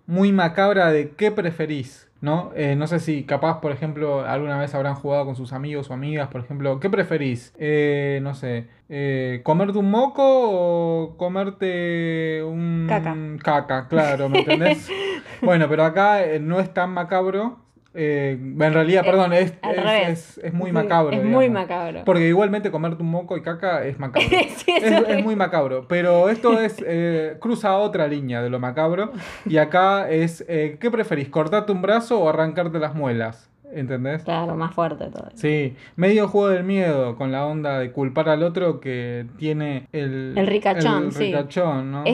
muy 0.07 0.33
macabra 0.33 0.93
de 0.93 1.11
qué 1.11 1.31
preferís. 1.31 2.09
¿no? 2.21 2.53
Eh, 2.57 2.75
no 2.75 2.87
sé 2.87 3.01
si 3.01 3.25
capaz, 3.25 3.61
por 3.61 3.71
ejemplo, 3.71 4.25
alguna 4.27 4.59
vez 4.59 4.75
habrán 4.75 4.95
jugado 4.95 5.27
con 5.27 5.37
sus 5.37 5.53
amigos 5.53 5.91
o 5.91 5.93
amigas, 5.93 6.29
por 6.29 6.41
ejemplo, 6.41 6.81
¿qué 6.81 6.89
preferís? 6.89 7.53
Eh, 7.59 8.19
no 8.23 8.33
sé, 8.35 8.67
eh, 8.89 9.43
¿comerte 9.45 9.77
un 9.77 9.91
moco 9.91 10.23
o 10.25 11.17
comerte 11.19 12.43
un 12.43 12.87
Caca. 12.89 13.15
caca? 13.43 13.89
Claro, 13.89 14.31
¿me 14.31 14.39
entendés? 14.39 14.89
bueno, 15.45 15.69
pero 15.69 15.85
acá 15.85 16.25
eh, 16.25 16.41
no 16.41 16.61
es 16.61 16.73
tan 16.73 16.91
macabro. 16.91 17.59
eh, 17.97 18.37
en 18.41 18.73
realidad, 18.73 19.05
perdón, 19.05 19.33
es, 19.33 19.55
al 19.63 19.77
es, 19.77 19.83
revés. 19.85 20.09
es- 20.39 20.39
es 20.47 20.53
muy 20.53 20.71
Sí, 20.71 20.73
macabro. 20.75 21.17
Es 21.17 21.23
muy 21.25 21.49
macabro. 21.49 22.03
Porque 22.05 22.27
igualmente 22.27 22.71
comerte 22.73 23.03
un 23.05 23.11
moco 23.11 23.37
y 23.37 23.43
caca 23.43 23.85
es 23.85 23.99
macabro. 24.01 24.29
Sí, 24.57 24.73
Es, 24.83 25.23
muy 25.23 25.37
macabro, 25.37 25.87
pero 25.89 26.29
esto 26.29 26.59
es 26.61 26.77
eh, 26.85 27.37
cruza 27.41 27.77
otra 27.77 28.09
línea 28.09 28.43
de 28.43 28.51
lo 28.51 28.59
macabro. 28.59 29.13
Y 29.47 29.59
acá 29.59 30.09
es, 30.11 30.45
eh, 30.49 30.77
¿qué 30.81 30.91
preferís? 30.91 31.29
¿Cortarte 31.29 31.71
un 31.71 31.83
brazo 31.83 32.19
o 32.21 32.29
arrancarte 32.29 32.79
las 32.81 32.95
muelas? 32.95 33.49
¿Entendés? 33.73 34.23
Claro, 34.23 34.55
más 34.57 34.73
fuerte 34.75 35.07
todo. 35.11 35.29
Sí, 35.35 35.75
medio 35.97 36.29
juego 36.29 36.49
del 36.49 36.63
miedo 36.65 37.17
con 37.17 37.33
la 37.33 37.45
onda 37.45 37.79
de 37.81 37.91
culpar 37.93 38.29
al 38.29 38.43
otro 38.45 38.79
que 38.81 39.27
tiene 39.37 39.89
el, 39.93 40.35
El 40.37 40.47
ricachón, 40.47 41.05
el 41.07 41.13
sí. 41.13 41.25
ricachón, 41.25 41.91
¿no? 41.91 42.05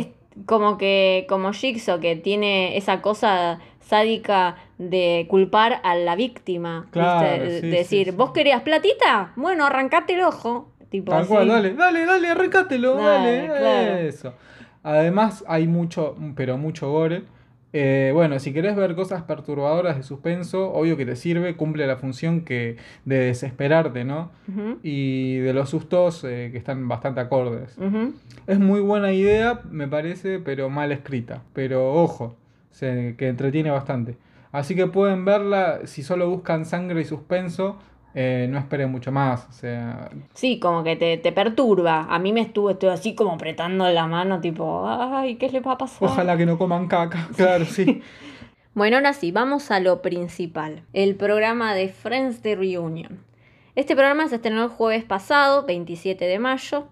Como 0.47 0.79
que, 0.79 1.27
como 1.29 1.53
Jigsaw, 1.53 2.01
que 2.01 2.17
tiene 2.17 2.77
esa 2.77 3.03
cosa 3.03 3.59
sádica 3.81 4.57
de 4.79 5.27
culpar 5.29 5.81
a 5.83 5.95
la 5.97 6.17
víctima. 6.17 6.87
Claro, 6.91 7.45
¿viste? 7.45 7.61
Sí, 7.61 7.67
de 7.67 7.71
sí, 7.73 7.77
decir, 7.77 8.07
sí. 8.07 8.17
¿vos 8.17 8.31
querías 8.33 8.63
platita? 8.63 9.33
Bueno, 9.37 9.67
arrancate 9.67 10.15
el 10.15 10.23
ojo. 10.23 10.71
Tipo 10.91 11.13
Tal 11.13 11.27
cual, 11.27 11.47
dale, 11.49 11.75
dale, 11.75 12.05
dale, 12.05 12.29
arrancátelo, 12.29 12.97
Dale, 12.97 13.47
dale, 13.47 13.47
claro. 13.47 13.97
eso. 13.99 14.35
Además 14.83 15.45
hay 15.47 15.69
mucho, 15.69 16.17
pero 16.35 16.59
mucho 16.59 16.91
gore. 16.91 17.23
Eh, 17.73 18.11
bueno, 18.13 18.39
si 18.41 18.53
querés 18.53 18.75
ver 18.75 18.97
cosas 18.97 19.23
perturbadoras 19.23 19.97
de 19.97 20.03
suspenso, 20.03 20.73
obvio 20.73 20.97
que 20.97 21.07
te 21.07 21.15
sirve, 21.15 21.55
cumple 21.57 21.87
la 21.87 21.97
función 21.97 22.41
que 22.41 22.77
de 23.05 23.19
desesperarte, 23.19 24.05
¿no? 24.05 24.31
Y 24.83 25.37
de 25.39 25.53
los 25.53 25.71
sustos 25.71 26.25
eh, 26.25 26.49
que 26.51 26.59
están 26.59 26.89
bastante 26.89 27.21
acordes. 27.21 27.77
Es 28.47 28.59
muy 28.59 28.81
buena 28.81 29.13
idea, 29.13 29.61
me 29.71 29.87
parece, 29.87 30.41
pero 30.41 30.69
mal 30.69 30.91
escrita. 30.91 31.43
Pero 31.53 31.95
ojo, 31.95 32.37
se, 32.71 33.15
que 33.17 33.29
entretiene 33.29 33.71
bastante. 33.71 34.17
Así 34.53 34.75
que 34.75 34.89
pueden 34.89 35.25
verla, 35.25 35.81
si 35.85 36.03
solo 36.03 36.29
buscan 36.29 36.65
sangre 36.65 37.01
y 37.03 37.05
suspenso, 37.05 37.79
eh, 38.15 38.47
no 38.51 38.59
esperen 38.59 38.91
mucho 38.91 39.13
más. 39.13 39.47
O 39.49 39.53
sea, 39.53 40.11
Sí, 40.35 40.59
como 40.59 40.83
que 40.85 40.97
te, 40.97 41.17
te 41.19 41.33
perturba. 41.33 42.07
A 42.11 42.19
mí 42.19 42.33
me 42.33 42.41
estuvo, 42.41 42.71
estoy 42.71 42.89
así 42.91 43.15
como 43.15 43.33
apretando 43.33 43.89
la 43.91 44.07
mano, 44.07 44.41
tipo, 44.41 44.85
ay, 44.89 45.37
¿qué 45.37 45.49
le 45.49 45.61
va 45.61 45.73
a 45.73 45.79
pasar? 45.79 46.09
ojalá 46.09 46.37
que 46.37 46.47
no 46.47 46.59
coman 46.59 46.89
caca. 46.89 47.29
Claro, 47.37 47.65
sí. 47.65 48.03
Bueno, 48.75 48.97
ahora 48.99 49.13
sí, 49.13 49.33
vamos 49.33 49.71
a 49.71 49.81
lo 49.81 50.01
principal. 50.03 50.83
El 50.93 51.17
programa 51.17 51.75
de 51.75 51.89
Friends 51.89 52.43
de 52.43 52.55
Reunion. 52.57 53.19
Este 53.75 53.95
programa 53.95 54.29
se 54.29 54.37
estrenó 54.37 54.63
el 54.65 54.69
jueves 54.69 55.05
pasado, 55.05 55.65
27 55.65 56.25
de 56.25 56.39
mayo, 56.39 56.87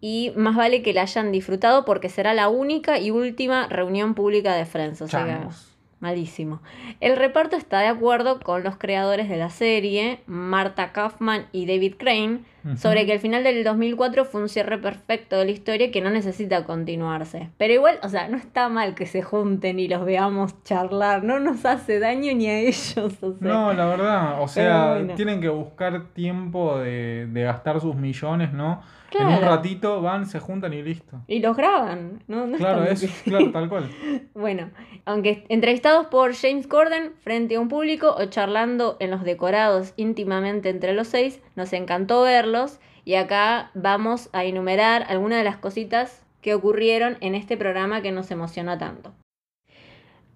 y 0.00 0.32
más 0.36 0.54
vale 0.56 0.82
que 0.82 0.92
la 0.92 1.02
hayan 1.02 1.32
disfrutado 1.32 1.84
porque 1.84 2.08
será 2.08 2.32
la 2.32 2.48
única 2.48 2.98
y 2.98 3.10
última 3.10 3.66
reunión 3.68 4.14
pública 4.14 4.54
de 4.54 4.64
Friends. 4.64 5.02
O 5.02 5.08
sea, 5.08 5.24
que- 5.24 5.30
Changos. 5.32 5.67
Malísimo. 6.00 6.60
El 7.00 7.16
reparto 7.16 7.56
está 7.56 7.80
de 7.80 7.88
acuerdo 7.88 8.40
con 8.40 8.62
los 8.62 8.76
creadores 8.76 9.28
de 9.28 9.36
la 9.36 9.50
serie, 9.50 10.20
Marta 10.26 10.92
Kaufman 10.92 11.46
y 11.52 11.66
David 11.66 11.94
Crane, 11.98 12.40
sobre 12.76 13.06
que 13.06 13.14
el 13.14 13.20
final 13.20 13.44
del 13.44 13.64
2004 13.64 14.26
fue 14.26 14.42
un 14.42 14.48
cierre 14.48 14.76
perfecto 14.78 15.36
de 15.36 15.46
la 15.46 15.50
historia 15.50 15.90
que 15.90 16.02
no 16.02 16.10
necesita 16.10 16.64
continuarse. 16.64 17.48
Pero 17.56 17.72
igual, 17.72 17.98
o 18.02 18.08
sea, 18.08 18.28
no 18.28 18.36
está 18.36 18.68
mal 18.68 18.94
que 18.94 19.06
se 19.06 19.22
junten 19.22 19.80
y 19.80 19.88
los 19.88 20.04
veamos 20.04 20.62
charlar, 20.64 21.24
no 21.24 21.40
nos 21.40 21.64
hace 21.64 21.98
daño 21.98 22.34
ni 22.34 22.46
a 22.46 22.58
ellos. 22.58 22.96
O 22.98 23.10
sea. 23.10 23.48
No, 23.48 23.72
la 23.72 23.86
verdad, 23.86 24.42
o 24.42 24.48
sea, 24.48 24.94
bueno. 24.94 25.14
tienen 25.14 25.40
que 25.40 25.48
buscar 25.48 26.08
tiempo 26.12 26.78
de, 26.78 27.26
de 27.26 27.42
gastar 27.42 27.80
sus 27.80 27.94
millones, 27.96 28.52
¿no? 28.52 28.82
En 29.12 29.26
un 29.26 29.40
ratito 29.40 30.02
van, 30.02 30.26
se 30.26 30.38
juntan 30.38 30.72
y 30.72 30.82
listo. 30.82 31.20
Y 31.26 31.40
los 31.40 31.56
graban, 31.56 32.22
¿no? 32.26 32.50
Claro, 32.56 32.84
es, 32.84 33.06
claro, 33.24 33.50
tal 33.50 33.68
cual. 33.68 33.90
Bueno, 34.34 34.70
aunque 35.04 35.44
entrevistados 35.48 36.06
por 36.06 36.34
James 36.34 36.66
Corden 36.66 37.12
frente 37.20 37.56
a 37.56 37.60
un 37.60 37.68
público 37.68 38.14
o 38.18 38.26
charlando 38.26 38.96
en 39.00 39.10
los 39.10 39.24
decorados 39.24 39.94
íntimamente 39.96 40.68
entre 40.68 40.92
los 40.92 41.08
seis, 41.08 41.40
nos 41.56 41.72
encantó 41.72 42.22
verlos 42.22 42.78
y 43.04 43.14
acá 43.14 43.70
vamos 43.74 44.28
a 44.32 44.44
enumerar 44.44 45.06
algunas 45.08 45.38
de 45.38 45.44
las 45.44 45.56
cositas 45.56 46.22
que 46.42 46.54
ocurrieron 46.54 47.16
en 47.20 47.34
este 47.34 47.56
programa 47.56 48.02
que 48.02 48.12
nos 48.12 48.30
emociona 48.30 48.78
tanto. 48.78 49.14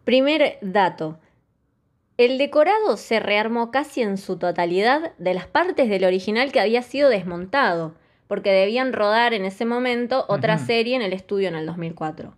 Primer 0.05 0.59
dato. 0.63 1.19
El 2.17 2.39
decorado 2.39 2.97
se 2.97 3.21
rearmó 3.21 3.71
casi 3.71 4.03
en 4.03 4.19
su 4.19 4.39
totalidad 4.39 5.13
de 5.19 5.35
las 5.35 5.47
partes 5.47 5.89
del 5.89 6.05
original 6.05 6.53
que 6.53 6.61
había 6.61 6.83
sido 6.83 7.09
desmontado, 7.09 7.95
porque 8.33 8.51
debían 8.51 8.95
rodar 8.95 9.35
en 9.35 9.45
ese 9.45 9.67
momento 9.67 10.25
otra 10.27 10.57
serie 10.57 10.97
en 10.97 11.03
el 11.03 11.13
estudio 11.13 11.49
en 11.49 11.55
el 11.55 11.67
2004. 11.67 12.33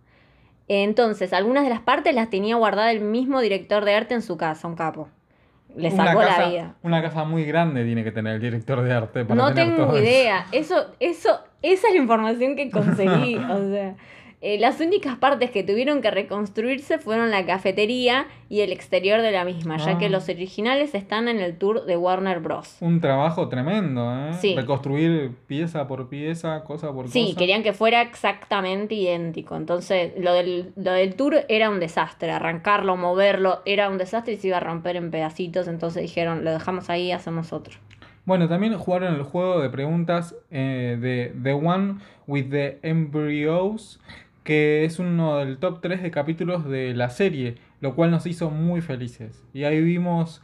Entonces, 0.67 1.31
algunas 1.31 1.63
de 1.63 1.69
las 1.69 1.79
partes 1.79 2.13
las 2.13 2.29
tenía 2.29 2.57
guardada 2.57 2.91
el 2.91 2.99
mismo 2.99 3.39
director 3.39 3.85
de 3.85 3.95
arte 3.95 4.13
en 4.13 4.21
su 4.21 4.35
casa, 4.35 4.67
un 4.67 4.75
capo. 4.75 5.07
Le 5.73 5.89
casa, 5.91 6.13
la 6.13 6.49
vida. 6.49 6.75
Una 6.83 7.01
casa 7.01 7.23
muy 7.23 7.45
grande 7.45 7.85
tiene 7.85 8.03
que 8.03 8.11
tener 8.11 8.33
el 8.33 8.41
director 8.41 8.81
de 8.81 8.91
arte 8.91 9.23
para 9.23 9.35
No 9.41 9.53
tener 9.53 9.73
tengo 9.73 9.87
todo 9.87 9.95
eso. 9.95 10.03
idea. 10.05 10.47
Eso, 10.51 10.85
eso, 10.99 11.39
esa 11.61 11.87
es 11.87 11.93
la 11.93 12.01
información 12.01 12.57
que 12.57 12.69
conseguí. 12.69 13.37
o 13.49 13.69
sea, 13.69 13.95
eh, 14.45 14.59
las 14.59 14.79
únicas 14.79 15.17
partes 15.17 15.49
que 15.51 15.63
tuvieron 15.63 16.01
que 16.01 16.11
reconstruirse 16.11 16.99
fueron 16.99 17.31
la 17.31 17.45
cafetería 17.45 18.27
y 18.49 18.61
el 18.61 18.71
exterior 18.71 19.21
de 19.21 19.31
la 19.31 19.43
misma, 19.43 19.77
ya 19.77 19.97
que 19.97 20.05
Ah. 20.05 20.09
los 20.09 20.29
originales 20.29 20.93
están 20.93 21.27
en 21.27 21.39
el 21.39 21.57
tour 21.57 21.85
de 21.85 21.97
Warner 21.97 22.39
Bros. 22.39 22.77
Un 22.79 23.01
trabajo 23.01 23.49
tremendo, 23.49 24.11
¿eh? 24.15 24.33
Sí. 24.39 24.55
Reconstruir 24.55 25.31
pieza 25.47 25.87
por 25.87 26.09
pieza, 26.09 26.63
cosa 26.63 26.93
por 26.93 27.07
Sí, 27.09 27.25
cosa. 27.27 27.37
querían 27.39 27.63
que 27.63 27.73
fuera 27.73 28.01
exactamente 28.01 28.93
idéntico. 28.95 29.55
Entonces, 29.55 30.13
lo 30.19 30.33
del, 30.33 30.71
lo 30.75 30.91
del 30.91 31.15
tour 31.15 31.37
era 31.49 31.69
un 31.69 31.79
desastre. 31.79 32.31
Arrancarlo, 32.31 32.95
moverlo, 32.97 33.61
era 33.65 33.89
un 33.89 33.97
desastre 33.97 34.33
y 34.33 34.37
se 34.37 34.47
iba 34.49 34.57
a 34.57 34.59
romper 34.61 34.95
en 34.95 35.09
pedacitos. 35.11 35.67
Entonces 35.67 36.03
dijeron, 36.03 36.43
lo 36.43 36.51
dejamos 36.51 36.89
ahí, 36.89 37.11
hacemos 37.11 37.51
otro. 37.51 37.73
Bueno, 38.25 38.47
también 38.49 38.75
jugaron 38.77 39.13
el 39.13 39.21
juego 39.23 39.59
de 39.61 39.69
preguntas 39.69 40.35
eh, 40.49 40.97
de 40.99 41.31
The 41.43 41.53
One 41.53 41.95
with 42.25 42.49
the 42.49 42.79
Embryos, 42.81 43.99
que 44.45 44.85
es 44.85 44.99
uno 44.99 45.39
del 45.39 45.57
top 45.57 45.81
3 45.81 46.01
de 46.01 46.11
capítulos 46.11 46.63
de 46.69 46.93
la 46.93 47.09
serie, 47.09 47.55
lo 47.81 47.95
cual 47.95 48.11
nos 48.11 48.25
hizo 48.25 48.49
muy 48.49 48.79
felices. 48.79 49.43
Y 49.53 49.65
ahí 49.65 49.81
vimos 49.81 50.41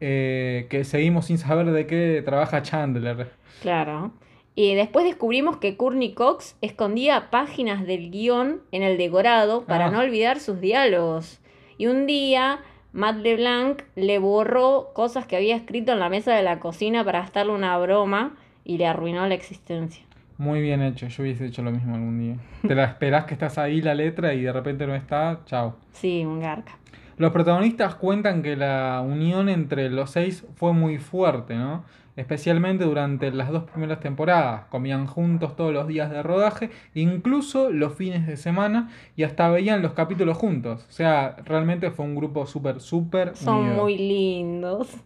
eh, 0.00 0.66
que 0.68 0.84
seguimos 0.84 1.26
sin 1.26 1.38
saber 1.38 1.70
de 1.70 1.86
qué 1.86 2.20
trabaja 2.22 2.60
Chandler. 2.62 3.30
Claro. 3.62 4.10
Y 4.56 4.74
después 4.74 5.04
descubrimos 5.06 5.56
que 5.56 5.76
Courtney 5.76 6.12
Cox 6.14 6.56
escondía 6.60 7.30
páginas 7.30 7.86
del 7.86 8.10
guion 8.10 8.60
en 8.72 8.82
el 8.82 8.98
decorado 8.98 9.64
para 9.64 9.86
Ah. 9.86 9.90
no 9.90 10.00
olvidar 10.00 10.38
sus 10.40 10.60
diálogos. 10.60 11.40
Y 11.78 11.86
un 11.86 12.06
día 12.06 12.60
Matt 12.92 13.16
LeBlanc 13.18 13.82
le 13.96 14.18
borró 14.18 14.90
cosas 14.94 15.26
que 15.26 15.36
había 15.36 15.56
escrito 15.56 15.92
en 15.92 15.98
la 16.00 16.08
mesa 16.08 16.34
de 16.34 16.42
la 16.42 16.60
cocina 16.60 17.04
para 17.04 17.20
gastarle 17.20 17.52
una 17.52 17.76
broma 17.78 18.36
y 18.64 18.78
le 18.78 18.86
arruinó 18.86 19.26
la 19.26 19.34
existencia. 19.34 20.04
Muy 20.36 20.60
bien 20.60 20.82
hecho, 20.82 21.06
yo 21.06 21.22
hubiese 21.22 21.46
hecho 21.46 21.62
lo 21.62 21.70
mismo 21.70 21.94
algún 21.94 22.18
día. 22.18 22.36
Te 22.66 22.74
la 22.74 22.84
esperás 22.84 23.24
que 23.24 23.34
estás 23.34 23.56
ahí 23.58 23.80
la 23.80 23.94
letra 23.94 24.34
y 24.34 24.42
de 24.42 24.52
repente 24.52 24.86
no 24.86 24.94
está, 24.94 25.40
chao. 25.46 25.76
Sí, 25.92 26.24
un 26.24 26.40
garca. 26.40 26.76
Los 27.16 27.30
protagonistas 27.30 27.94
cuentan 27.94 28.42
que 28.42 28.56
la 28.56 29.00
unión 29.06 29.48
entre 29.48 29.88
los 29.90 30.10
seis 30.10 30.44
fue 30.56 30.72
muy 30.72 30.98
fuerte, 30.98 31.54
¿no? 31.54 31.84
Especialmente 32.16 32.84
durante 32.84 33.30
las 33.32 33.50
dos 33.50 33.64
primeras 33.64 34.00
temporadas. 34.00 34.64
Comían 34.70 35.06
juntos 35.06 35.54
todos 35.56 35.72
los 35.72 35.86
días 35.86 36.10
de 36.10 36.22
rodaje, 36.22 36.70
incluso 36.94 37.70
los 37.70 37.94
fines 37.94 38.26
de 38.26 38.36
semana, 38.36 38.88
y 39.16 39.22
hasta 39.24 39.48
veían 39.50 39.82
los 39.82 39.92
capítulos 39.92 40.36
juntos. 40.36 40.86
O 40.88 40.92
sea, 40.92 41.36
realmente 41.44 41.90
fue 41.92 42.04
un 42.06 42.14
grupo 42.16 42.46
súper, 42.46 42.80
súper 42.80 43.36
Son 43.36 43.58
unido. 43.66 43.82
muy 43.82 43.98
lindos. 43.98 44.96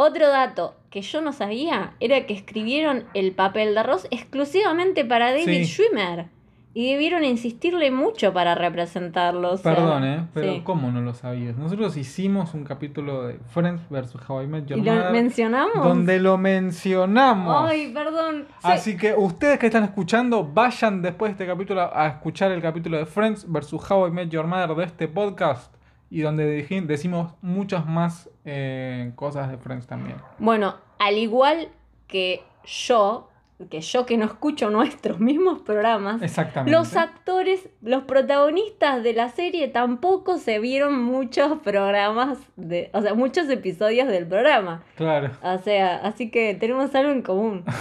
Otro 0.00 0.28
dato 0.28 0.74
que 0.90 1.02
yo 1.02 1.20
no 1.20 1.32
sabía 1.32 1.94
era 1.98 2.24
que 2.24 2.32
escribieron 2.32 3.04
el 3.14 3.32
papel 3.32 3.74
de 3.74 3.82
Ross 3.82 4.06
exclusivamente 4.12 5.04
para 5.04 5.30
David 5.32 5.64
Sí. 5.64 5.66
Schwimmer. 5.66 6.26
Y 6.72 6.92
debieron 6.92 7.24
insistirle 7.24 7.90
mucho 7.90 8.32
para 8.32 8.54
representarlo. 8.54 9.52
o 9.54 9.56
sea, 9.56 9.74
Perdón, 9.74 10.04
¿eh? 10.04 10.26
Pero 10.34 10.52
sí. 10.52 10.60
¿cómo 10.62 10.92
no 10.92 11.00
lo 11.00 11.14
sabías? 11.14 11.56
Nosotros 11.56 11.96
hicimos 11.96 12.54
un 12.54 12.62
capítulo 12.62 13.26
de 13.26 13.40
Friends 13.48 13.82
vs. 13.90 14.14
How 14.28 14.42
I 14.42 14.46
Met 14.46 14.66
Your 14.66 14.78
¿Y 14.78 14.82
lo 14.82 14.92
Mother, 14.94 15.10
mencionamos? 15.12 15.82
donde 15.82 16.20
lo 16.20 16.38
mencionamos. 16.38 17.68
Ay, 17.68 17.90
perdón. 17.92 18.46
Sí. 18.60 18.68
Así 18.70 18.96
que 18.96 19.14
ustedes 19.14 19.58
que 19.58 19.66
están 19.66 19.82
escuchando, 19.82 20.44
vayan 20.44 21.02
después 21.02 21.30
de 21.30 21.32
este 21.42 21.46
capítulo 21.52 21.90
a 21.92 22.06
escuchar 22.06 22.52
el 22.52 22.62
capítulo 22.62 22.98
de 22.98 23.06
Friends 23.06 23.44
vs. 23.50 23.72
How 23.90 24.06
I 24.06 24.10
Met 24.12 24.28
Your 24.30 24.46
Mother 24.46 24.76
de 24.76 24.84
este 24.84 25.08
podcast. 25.08 25.74
Y 26.10 26.20
donde 26.22 26.66
decimos 26.86 27.34
muchas 27.42 27.86
más 27.86 28.30
eh, 28.44 29.12
cosas 29.14 29.50
de 29.50 29.58
Friends 29.58 29.86
también. 29.86 30.16
Bueno, 30.38 30.76
al 30.98 31.18
igual 31.18 31.68
que 32.06 32.42
yo, 32.64 33.27
que 33.70 33.80
yo 33.80 34.06
que 34.06 34.16
no 34.16 34.24
escucho 34.24 34.70
nuestros 34.70 35.18
mismos 35.20 35.60
programas, 35.60 36.22
Exactamente. 36.22 36.70
los 36.70 36.96
actores, 36.96 37.68
los 37.82 38.04
protagonistas 38.04 39.02
de 39.02 39.12
la 39.12 39.28
serie 39.30 39.68
tampoco 39.68 40.38
se 40.38 40.58
vieron 40.58 41.02
muchos 41.02 41.58
programas, 41.58 42.38
de, 42.56 42.90
o 42.92 43.02
sea, 43.02 43.14
muchos 43.14 43.48
episodios 43.50 44.08
del 44.08 44.26
programa. 44.26 44.82
Claro. 44.96 45.30
O 45.42 45.58
sea, 45.58 45.96
así 45.96 46.30
que 46.30 46.54
tenemos 46.54 46.94
algo 46.94 47.10
en 47.10 47.22
común. 47.22 47.64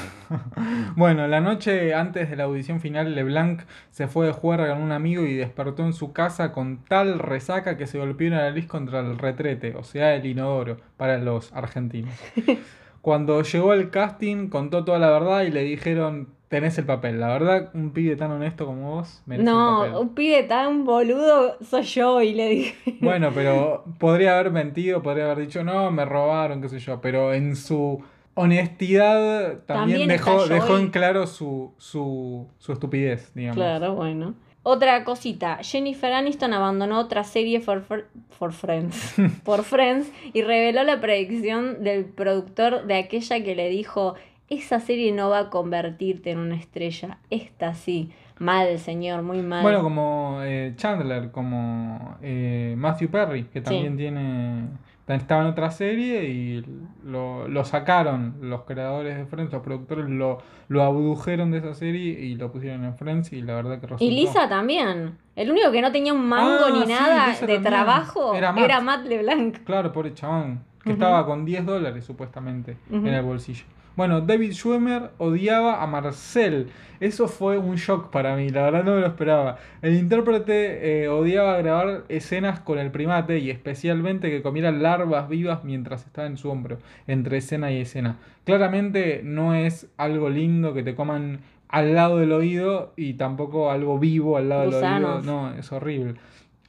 Bueno, 0.98 1.26
la 1.28 1.40
noche 1.40 1.94
antes 1.94 2.30
de 2.30 2.36
la 2.36 2.44
audición 2.44 2.82
final, 2.82 3.16
LeBlanc 3.16 3.62
se 3.92 4.08
fue 4.08 4.26
de 4.26 4.34
jugar 4.34 4.68
con 4.68 4.82
un 4.82 4.92
amigo 4.92 5.26
y 5.26 5.36
despertó 5.36 5.84
en 5.86 5.94
su 5.94 6.12
casa 6.12 6.52
con 6.52 6.84
tal 6.84 7.20
resaca 7.20 7.78
que 7.78 7.88
se 7.88 7.98
golpeó 7.98 8.28
una 8.28 8.42
nariz 8.42 8.68
contra 8.68 9.00
el 9.00 9.18
retrete, 9.18 9.76
o 9.76 9.84
sea, 9.84 10.16
el 10.16 10.26
inodoro, 10.26 10.78
para 10.98 11.18
los 11.18 11.54
argentinos. 11.54 12.14
Cuando 13.08 13.42
llegó 13.42 13.72
al 13.72 13.90
casting, 13.90 14.50
contó 14.50 14.84
toda 14.84 15.00
la 15.00 15.10
verdad 15.10 15.44
y 15.44 15.50
le 15.52 15.64
dijeron: 15.64 16.28
Tenés 16.50 16.78
el 16.78 16.84
papel. 16.84 17.22
La 17.22 17.30
verdad, 17.30 17.70
un 17.74 17.92
pibe 17.92 18.18
tan 18.18 18.32
honesto 18.32 18.66
como 18.66 18.96
vos 18.96 19.24
merece 19.26 19.48
el 19.50 19.56
No, 19.56 19.78
papel. 19.80 19.96
un 19.96 20.10
pibe 20.14 20.44
tan 20.44 20.84
boludo 20.84 21.56
soy 21.64 21.84
yo 21.84 22.22
y 22.22 22.34
le 22.34 22.50
dije. 22.50 22.98
Bueno, 23.00 23.32
pero 23.34 23.86
podría 23.98 24.38
haber 24.38 24.52
mentido, 24.52 25.02
podría 25.02 25.32
haber 25.32 25.48
dicho: 25.48 25.64
No, 25.64 25.90
me 25.90 26.04
robaron, 26.04 26.62
qué 26.62 26.68
sé 26.68 26.80
yo. 26.80 27.00
Pero 27.00 27.34
en 27.34 27.56
su 27.56 28.04
honestidad 28.34 29.60
también, 29.66 30.00
También 30.00 30.08
dejó, 30.10 30.46
dejó 30.46 30.78
en 30.78 30.90
claro 30.90 31.28
su, 31.28 31.74
su, 31.78 32.50
su 32.58 32.74
estupidez, 32.74 33.34
digamos. 33.34 33.56
Claro, 33.56 33.96
bueno. 33.96 34.34
Otra 34.70 35.06
cosita, 35.06 35.60
Jennifer 35.62 36.12
Aniston 36.12 36.52
abandonó 36.52 37.00
otra 37.00 37.24
serie 37.24 37.62
for, 37.62 37.84
for, 37.84 38.10
for 38.32 38.52
Friends, 38.52 39.16
por 39.46 39.64
Friends 39.64 40.12
y 40.34 40.42
reveló 40.42 40.84
la 40.84 41.00
predicción 41.00 41.86
del 41.86 42.04
productor 42.04 42.86
de 42.86 42.96
aquella 42.96 43.42
que 43.46 43.56
le 43.56 43.70
dijo, 43.70 44.16
esa 44.50 44.82
serie 44.82 45.14
no 45.14 45.30
va 45.30 45.40
a 45.40 45.50
convertirte 45.50 46.32
en 46.32 46.40
una 46.40 46.56
estrella. 46.56 47.20
Esta 47.30 47.76
sí. 47.76 48.12
Mal, 48.40 48.78
señor, 48.80 49.22
muy 49.24 49.42
mal. 49.42 49.64
Bueno, 49.64 49.82
como 49.82 50.40
eh, 50.44 50.74
Chandler, 50.76 51.32
como 51.32 52.18
eh, 52.22 52.76
Matthew 52.78 53.10
Perry, 53.10 53.44
que 53.46 53.62
también 53.62 53.96
tiene. 53.96 54.66
Estaba 55.08 55.42
en 55.44 55.48
otra 55.48 55.72
serie 55.72 56.26
y 56.26 56.66
lo, 57.04 57.48
lo, 57.48 57.64
sacaron 57.64 58.36
los 58.42 58.64
creadores 58.64 59.16
de 59.18 59.26
Friends, 59.26 59.54
los 59.54 59.62
productores 59.62 60.10
lo, 60.10 60.40
lo 60.68 60.84
abdujeron 60.84 61.50
de 61.52 61.60
esa 61.60 61.74
serie 61.74 62.20
y 62.20 62.36
lo 62.36 62.52
pusieron 62.52 62.84
en 62.84 62.94
Friends 62.96 63.32
y 63.32 63.42
la 63.42 63.56
verdad 63.56 63.80
que 63.80 63.88
resultó. 63.88 64.04
Y 64.04 64.12
Lisa 64.12 64.50
también. 64.50 65.18
El 65.36 65.50
único 65.52 65.72
que 65.72 65.82
no 65.82 65.92
tenía 65.94 66.12
un 66.14 66.28
mango 66.28 66.66
Ah, 66.66 66.72
ni 66.74 66.82
sí, 66.86 66.92
nada 66.92 67.28
Lisa 67.28 67.46
de 67.46 67.54
también. 67.54 67.64
trabajo 67.64 68.34
Era 68.36 68.54
era 68.58 68.82
Matt. 68.82 69.00
Matt, 69.00 69.08
LeBlanc. 69.08 69.64
Claro, 69.64 69.94
pobre 69.94 70.14
chabón, 70.14 70.64
que 70.84 70.92
estaba 70.92 71.26
con 71.26 71.46
10 71.46 71.66
dólares 71.66 72.04
supuestamente 72.04 72.78
en 72.92 73.08
el 73.08 73.24
bolsillo. 73.24 73.64
Bueno, 73.98 74.22
David 74.22 74.54
Schwimmer 74.54 75.10
odiaba 75.18 75.82
a 75.82 75.88
Marcel. 75.88 76.70
Eso 77.00 77.28
fue 77.28 77.58
un 77.58 77.78
shock 77.78 78.12
para 78.12 78.36
mí, 78.36 78.50
la 78.50 78.62
verdad 78.62 78.84
no 78.84 78.94
me 78.94 79.02
lo 79.02 79.08
esperaba. 79.08 79.58
El 79.82 79.96
intérprete 79.96 81.04
eh, 81.04 81.10
odiaba 81.10 81.58
grabar 81.58 82.04
escenas 82.08 82.60
con 82.60 82.78
el 82.78 82.92
primate 82.92 83.40
y 83.40 83.50
especialmente 83.50 84.30
que 84.30 84.44
comiera 84.44 84.72
larvas 84.72 85.28
vivas 85.28 85.64
mientras 85.64 86.06
estaba 86.06 86.28
en 86.28 86.38
su 86.38 86.48
hombro, 86.52 86.78
entre 87.08 87.38
escena 87.38 87.72
y 87.72 87.82
escena. 87.82 88.18
Claramente 88.46 89.22
no 89.24 89.56
es 89.56 89.88
algo 89.98 90.30
lindo 90.30 90.76
que 90.76 90.84
te 90.84 90.94
coman 90.94 91.40
al 91.68 91.96
lado 91.96 92.20
del 92.20 92.34
oído 92.34 92.94
y 92.98 93.16
tampoco 93.16 93.72
algo 93.72 93.98
vivo 93.98 94.38
al 94.38 94.50
lado 94.50 94.66
Gusanos. 94.66 95.26
del 95.26 95.34
oído. 95.34 95.42
No, 95.50 95.54
es 95.58 95.72
horrible. 95.72 96.14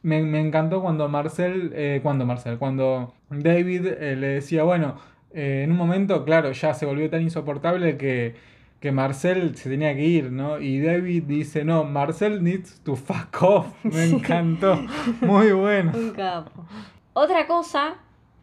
Me, 0.03 0.23
me 0.23 0.41
encantó 0.41 0.81
cuando 0.81 1.09
Marcel, 1.11 1.73
eh, 1.75 2.01
cuando 2.03 2.25
Marcel, 2.25 2.57
cuando 2.57 3.13
David 3.29 3.87
eh, 3.87 4.17
le 4.17 4.29
decía, 4.29 4.63
bueno, 4.63 4.97
eh, 5.33 5.63
en 5.65 5.71
un 5.73 5.77
momento, 5.77 6.25
claro, 6.25 6.53
ya 6.53 6.75
se 6.75 6.87
volvió 6.87 7.09
tan 7.11 7.23
insoportable 7.23 7.97
que, 7.97 8.35
que 8.81 8.93
Marcel 8.93 9.57
se 9.57 9.69
tenía 9.71 9.95
que 9.95 10.05
ir, 10.05 10.31
¿no? 10.33 10.61
Y 10.61 10.81
David 10.81 11.25
dice, 11.25 11.65
no, 11.65 11.85
Marcel 11.85 12.43
needs 12.43 12.81
to 12.85 12.97
fuck 12.97 13.43
off. 13.43 13.67
Me 13.83 14.05
encantó. 14.05 14.81
Muy 15.21 15.53
bueno. 15.53 15.93
Un 15.95 16.11
capo. 16.11 16.65
Otra 17.13 17.47
cosa 17.47 17.97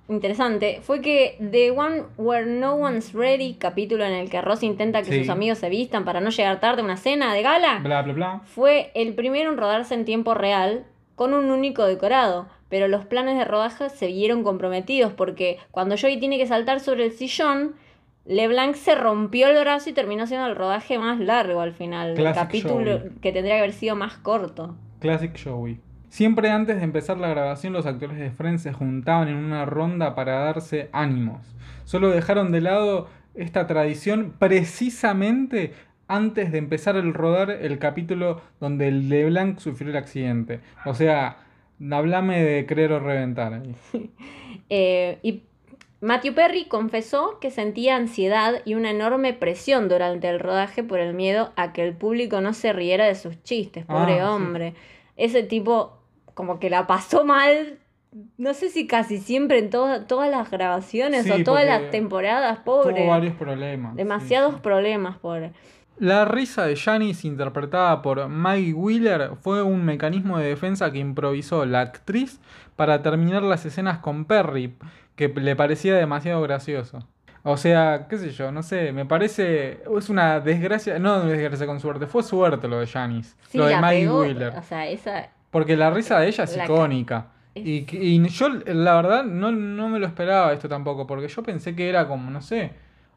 interesante 0.08 0.80
fue 0.84 1.02
que 1.02 1.38
The 1.52 1.72
One 1.72 2.04
Where 2.18 2.46
No 2.46 2.76
One's 2.76 3.14
Ready, 3.14 3.56
capítulo 3.56 4.06
en 4.06 4.14
el 4.14 4.30
que 4.30 4.40
Ross 4.42 4.62
intenta 4.64 5.00
que 5.02 5.12
Sí. 5.12 5.20
sus 5.20 5.30
amigos 5.30 5.58
se 5.58 5.70
vistan 5.70 6.06
para 6.06 6.22
no 6.22 6.30
llegar 6.30 6.60
tarde 6.60 6.82
a 6.82 6.86
una 6.86 6.98
cena 6.98 7.34
de 7.34 7.42
gala, 7.42 7.80
Bla, 7.80 8.02
bla, 8.04 8.14
bla. 8.14 8.42
fue 8.46 8.92
el 8.94 9.14
primero 9.16 9.52
en 9.52 9.58
rodarse 9.58 9.96
en 9.96 10.06
tiempo 10.06 10.34
real 10.36 10.86
con 11.16 11.34
un 11.34 11.50
único 11.50 11.86
decorado. 11.86 12.48
Pero 12.70 12.88
los 12.88 13.06
planes 13.06 13.38
de 13.38 13.46
rodaje 13.46 13.90
se 13.90 14.08
vieron 14.08 14.44
comprometidos 14.44 15.14
porque 15.14 15.58
cuando 15.72 15.96
Joey 15.98 16.20
tiene 16.20 16.38
que 16.38 16.48
saltar 16.48 16.80
sobre 16.80 17.06
el 17.06 17.12
sillón, 17.12 17.76
LeBlanc 18.26 18.76
se 18.76 18.96
rompió 18.96 19.48
el 19.50 19.60
brazo 19.60 19.90
y 19.90 19.94
terminó 19.94 20.26
siendo 20.26 20.48
el 20.48 20.56
rodaje 20.56 20.98
más 20.98 21.20
largo 21.20 21.62
al 21.62 21.74
final. 21.74 22.10
El 22.12 22.16
Classic 22.16 22.44
capítulo 22.44 23.00
Joey. 23.00 23.12
que 23.22 23.32
tendría 23.32 23.56
que 23.56 23.60
haber 23.60 23.74
sido 23.74 23.96
más 23.96 24.18
corto. 24.18 24.76
Classic 25.00 25.40
Joey. 25.42 25.80
Siempre 26.10 26.50
antes 26.50 26.78
de 26.78 26.84
empezar 26.84 27.18
la 27.18 27.28
grabación, 27.28 27.74
los 27.74 27.86
actores 27.86 28.18
de 28.18 28.32
Friends 28.32 28.64
se 28.64 28.74
juntaban 28.74 29.28
en 29.28 29.36
una 29.36 29.66
ronda 29.66 30.16
para 30.16 30.40
darse 30.40 30.90
ánimos. 30.92 31.42
Solo 31.84 32.10
dejaron 32.10 32.52
de 32.52 32.62
lado 32.62 33.10
esta 33.36 33.68
tradición 33.68 34.34
precisamente 34.40 35.74
antes 36.08 36.52
de 36.52 36.58
empezar 36.58 36.96
el 36.96 37.14
rodar 37.14 37.50
el 37.50 37.80
capítulo 37.80 38.42
donde 38.60 38.88
el 38.88 39.10
LeBlanc 39.10 39.60
sufrió 39.60 39.90
el 39.92 39.98
accidente. 39.98 40.62
O 40.86 40.94
sea, 40.94 41.38
hablame 41.92 42.44
de 42.44 42.66
creer 42.66 42.92
o 42.94 43.00
reventar. 43.00 43.54
ahí. 43.54 43.76
Eh, 44.70 45.20
y 45.22 45.44
Matthew 46.02 46.34
Perry 46.34 46.66
confesó 46.66 47.40
que 47.40 47.52
sentía 47.52 47.96
ansiedad 47.98 48.62
y 48.66 48.74
una 48.74 48.90
enorme 48.90 49.34
presión 49.34 49.90
durante 49.90 50.28
el 50.28 50.40
rodaje 50.40 50.82
por 50.84 51.00
el 51.00 51.14
miedo 51.14 51.52
a 51.56 51.72
que 51.72 51.84
el 51.84 51.96
público 51.96 52.42
no 52.42 52.54
se 52.54 52.74
riera 52.74 53.06
de 53.06 53.14
sus 53.16 53.42
chistes. 53.44 53.86
Pobre 53.86 54.14
Ah, 54.22 54.28
sí. 54.30 54.34
hombre. 54.34 54.74
Ese 55.18 55.44
tipo 55.44 56.00
como 56.34 56.60
que 56.60 56.70
la 56.72 56.88
pasó 56.88 57.26
mal. 57.26 57.78
No 58.38 58.54
sé 58.56 58.70
si 58.70 58.88
casi 58.88 59.18
siempre 59.20 59.60
en 59.60 59.70
todas 59.70 60.08
todas 60.08 60.32
las 60.32 60.50
grabaciones 60.50 61.26
Sí, 61.26 61.32
o 61.32 61.44
todas 61.44 61.66
las 61.66 61.92
temporadas, 61.92 62.64
Tuvo 62.64 62.84
pobre. 62.84 63.06
varios 63.08 63.36
problemas. 63.36 63.96
Demasiados 63.96 64.56
sí. 64.56 64.60
problemas, 64.64 65.18
pobre. 65.18 65.52
La 65.98 66.26
risa 66.26 66.66
de 66.66 66.76
Janice, 66.76 67.26
interpretada 67.28 68.02
por 68.02 68.28
Maggie 68.28 68.74
Wheeler, 68.74 69.32
fue 69.42 69.62
un 69.64 69.86
mecanismo 69.86 70.38
de 70.38 70.48
defensa 70.50 70.92
que 70.92 71.00
improvisó 71.00 71.66
la 71.66 71.82
actriz 71.82 72.40
para 72.76 73.02
terminar 73.02 73.44
las 73.44 73.66
escenas 73.66 74.00
con 74.00 74.26
Perry, 74.26 74.76
que 75.16 75.30
le 75.30 75.56
parecía 75.56 75.96
demasiado 75.96 76.42
gracioso. 76.42 77.08
O 77.44 77.56
sea, 77.58 78.08
qué 78.10 78.18
sé 78.18 78.32
yo, 78.32 78.52
no 78.52 78.64
sé, 78.64 78.92
me 78.92 79.06
parece. 79.06 79.84
Es 79.98 80.10
una 80.10 80.40
desgracia. 80.40 80.98
No 81.00 81.22
desgracia 81.22 81.68
con 81.68 81.80
suerte, 81.80 82.08
fue 82.08 82.24
suerte 82.24 82.68
lo 82.68 82.80
de 82.80 82.88
Janice. 82.88 83.36
Sí, 83.48 83.58
lo 83.60 83.68
de 83.68 83.78
Maggie 83.80 84.00
pegó, 84.02 84.22
Wheeler. 84.22 84.54
O 84.58 84.64
sea, 84.64 84.88
esa. 84.88 85.30
Porque 85.52 85.78
la 85.78 85.92
risa 85.92 86.20
de 86.20 86.28
ella 86.28 86.44
es 86.44 86.58
icónica. 86.58 87.28
es- 87.54 87.64
Y, 87.66 87.86
y 87.92 88.28
yo, 88.30 88.50
la 88.50 88.96
verdad, 88.96 89.24
no, 89.24 89.52
no 89.52 89.88
me 89.88 90.00
lo 90.00 90.08
esperaba 90.08 90.52
esto 90.52 90.68
tampoco, 90.68 91.08
porque 91.08 91.30
yo 91.30 91.42
pensé 91.44 91.74
que 91.76 91.88
era 91.88 92.06
como, 92.08 92.30
no 92.32 92.42
sé, 92.42 92.72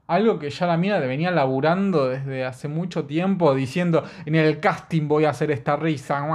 algo 0.08 0.38
que 0.38 0.48
ya 0.48 0.66
la 0.66 0.76
mina 0.78 0.98
venía 1.00 1.30
laburando 1.30 2.08
desde 2.08 2.42
hace 2.44 2.66
mucho 2.66 3.04
tiempo, 3.04 3.54
diciendo, 3.54 4.04
en 4.24 4.34
el 4.36 4.58
casting 4.58 5.06
voy 5.06 5.26
a 5.26 5.30
hacer 5.30 5.50
esta 5.50 5.76
risa, 5.76 6.26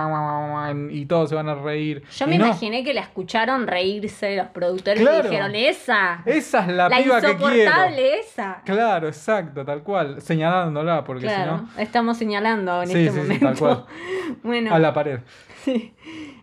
y 0.91 1.05
todos 1.07 1.29
se 1.29 1.35
van 1.35 1.49
a 1.49 1.55
reír. 1.55 2.03
Yo 2.15 2.25
Y 2.25 2.29
me 2.29 2.37
no, 2.37 2.45
imaginé 2.45 2.83
que 2.83 2.93
la 2.93 3.01
escucharon 3.01 3.65
reírse 3.65 4.35
los 4.35 4.47
productores 4.49 5.01
Claro. 5.01 5.19
y 5.27 5.29
dijeron, 5.29 5.55
esa. 5.55 6.21
Esa 6.25 6.59
es 6.61 6.67
la, 6.67 6.87
La, 6.87 6.97
piba 6.97 7.19
que 7.19 7.35
quiero. 7.35 7.55
insoportable 7.55 8.19
esa. 8.19 8.61
Claro, 8.63 9.07
exacto, 9.07 9.65
tal 9.65 9.81
cual, 9.81 10.21
señalándola, 10.21 11.03
porque 11.03 11.23
Claro, 11.25 11.65
si 11.75 11.81
estamos 11.81 12.17
señalando 12.17 12.83
en 12.83 12.89
Sí, 12.89 13.07
este 13.07 13.09
sí, 13.09 13.15
sí, 13.15 13.21
momento. 13.23 13.45
tal 13.47 13.57
cual. 13.57 13.85
bueno, 14.43 14.69
no, 14.69 14.75
a 14.75 14.79
la 14.79 14.93
pared. 14.93 15.19
sí. 15.63 15.93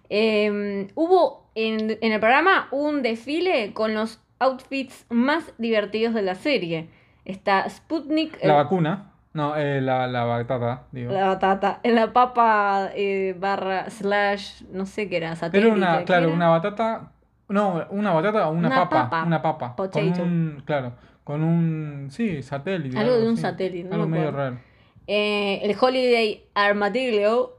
Eh, 0.08 0.88
hubo 0.96 1.48
en, 1.54 1.96
en 2.00 2.12
el 2.12 2.18
programa 2.18 2.66
un 2.72 3.02
desfile 3.02 3.72
con 3.72 3.94
los 3.94 4.20
outfits 4.40 5.06
más 5.10 5.52
divertidos 5.58 6.12
de 6.14 6.22
la 6.22 6.34
serie. 6.34 6.88
Está 7.24 7.68
Sputnik, 7.68 8.38
La 8.42 8.50
el- 8.59 8.64
vacuna, 8.64 9.12
no, 9.33 9.54
eh, 9.56 9.80
la, 9.80 10.06
la 10.06 10.24
batata, 10.24 10.85
digo. 10.92 11.12
la 11.12 11.26
batata, 11.28 11.80
en 11.83 11.94
la 11.94 12.12
papa 12.12 12.90
eh, 12.94 13.37
barra 13.38 13.88
slash, 13.90 14.62
no 14.72 14.87
sé 14.87 15.09
qué 15.09 15.18
era, 15.18 15.37
satélite. 15.37 15.68
Era 15.68 15.76
una, 15.76 15.98
¿qué 15.98 16.04
claro, 16.04 16.26
era? 16.26 16.35
una 16.35 16.48
batata. 16.48 17.12
No, 17.48 17.85
una 17.90 18.12
batata 18.12 18.48
o 18.48 18.52
una, 18.52 18.68
Una 18.68 18.76
papa, 18.76 19.11
papa. 19.11 19.22
Una 19.26 19.42
papa. 19.42 19.66
Con 19.76 19.90
Potato. 19.90 20.22
un, 20.22 20.62
claro, 20.64 20.92
con 21.24 21.42
un. 21.42 22.09
Sí, 22.11 22.42
satélite. 22.42 22.96
Algo 22.96 23.16
de 23.18 23.28
un 23.28 23.37
satélite, 23.37 23.88
no 23.88 23.94
Algo 23.96 24.06
me 24.09 24.18
medio 24.18 24.30
raro. 24.30 24.59
Eh, 25.06 25.61
el 25.64 25.76
Holiday 25.80 26.44
Armadillo. 26.54 27.56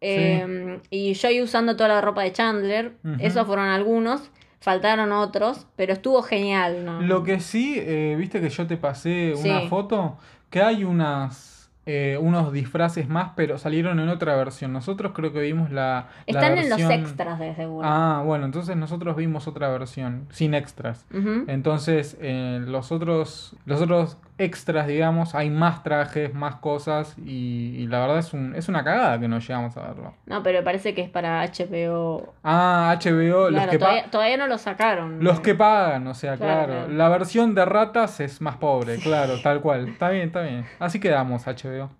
eh, 0.00 0.80
Y 0.90 1.14
Joey 1.14 1.42
usando 1.42 1.76
toda 1.76 1.88
la 1.88 2.00
ropa 2.00 2.22
de 2.22 2.32
Chandler. 2.32 2.92
Esos 3.20 3.46
fueron 3.46 3.66
algunos. 3.66 4.30
Faltaron 4.62 5.12
otros. 5.12 5.66
Pero 5.76 5.92
estuvo 5.92 6.22
genial, 6.22 6.84
¿no? 6.84 7.02
Lo 7.02 7.22
que 7.24 7.40
sí, 7.40 7.74
eh, 7.78 8.14
viste 8.18 8.40
que 8.40 8.48
yo 8.48 8.66
te 8.66 8.76
pasé 8.78 9.34
una 9.36 9.60
Sí. 9.60 9.68
foto, 9.68 10.16
que 10.50 10.62
hay 10.62 10.84
unas. 10.84 11.50
eh, 11.84 12.16
unos 12.20 12.52
disfraces 12.52 13.08
más, 13.08 13.32
pero 13.34 13.58
salieron 13.58 13.98
en 13.98 14.08
otra 14.08 14.36
versión. 14.36 14.72
Nosotros 14.72 15.10
creo 15.16 15.32
que 15.32 15.40
vimos 15.40 15.72
la. 15.72 16.06
la 16.28 16.40
Están 16.40 16.56
en 16.56 16.70
los 16.70 16.78
extras 16.80 17.40
de 17.40 17.56
seguro. 17.56 17.88
Ah, 17.90 18.22
bueno, 18.24 18.44
entonces 18.44 18.76
nosotros 18.76 19.16
vimos 19.16 19.48
otra 19.48 19.68
versión, 19.68 20.28
sin 20.30 20.54
extras. 20.54 21.04
Entonces, 21.48 22.16
eh, 22.20 22.60
los 22.64 22.92
otros 22.92 23.56
los 23.66 23.80
otros 23.80 24.16
extras, 24.44 24.86
digamos, 24.86 25.34
hay 25.34 25.50
más 25.50 25.82
trajes, 25.82 26.34
más 26.34 26.56
cosas 26.56 27.14
y, 27.18 27.74
y 27.78 27.86
la 27.86 28.00
verdad 28.00 28.18
es, 28.18 28.32
un, 28.32 28.54
es 28.54 28.68
una 28.68 28.84
cagada 28.84 29.18
que 29.20 29.28
no 29.28 29.38
llegamos 29.38 29.76
a 29.76 29.82
verlo. 29.88 30.14
No, 30.26 30.42
pero 30.42 30.62
parece 30.64 30.94
que 30.94 31.02
es 31.02 31.10
para 31.10 31.44
HBO. 31.46 32.34
Ah, 32.44 32.96
HBO, 33.02 33.50
los, 33.50 33.66
que 33.66 33.78
todavía, 33.78 34.10
todavía 34.10 34.36
no 34.36 34.46
lo 34.48 34.58
sacaron. 34.58 35.22
los 35.22 35.40
que 35.40 35.54
pagan, 35.54 36.06
o 36.06 36.14
sea, 36.14 36.36
Claro, 36.36 36.66
claro. 36.66 36.72
claro. 36.86 36.92
La 36.92 37.08
versión 37.08 37.54
de 37.54 37.64
ratas 37.64 38.20
es 38.20 38.40
más 38.40 38.56
pobre, 38.56 38.98
claro, 38.98 39.40
tal 39.42 39.60
cual. 39.62 39.88
Está 39.88 40.10
bien, 40.10 40.26
está 40.28 40.42
bien. 40.42 40.64
Así 40.78 41.00
quedamos, 41.00 41.44
HBO. 41.46 41.90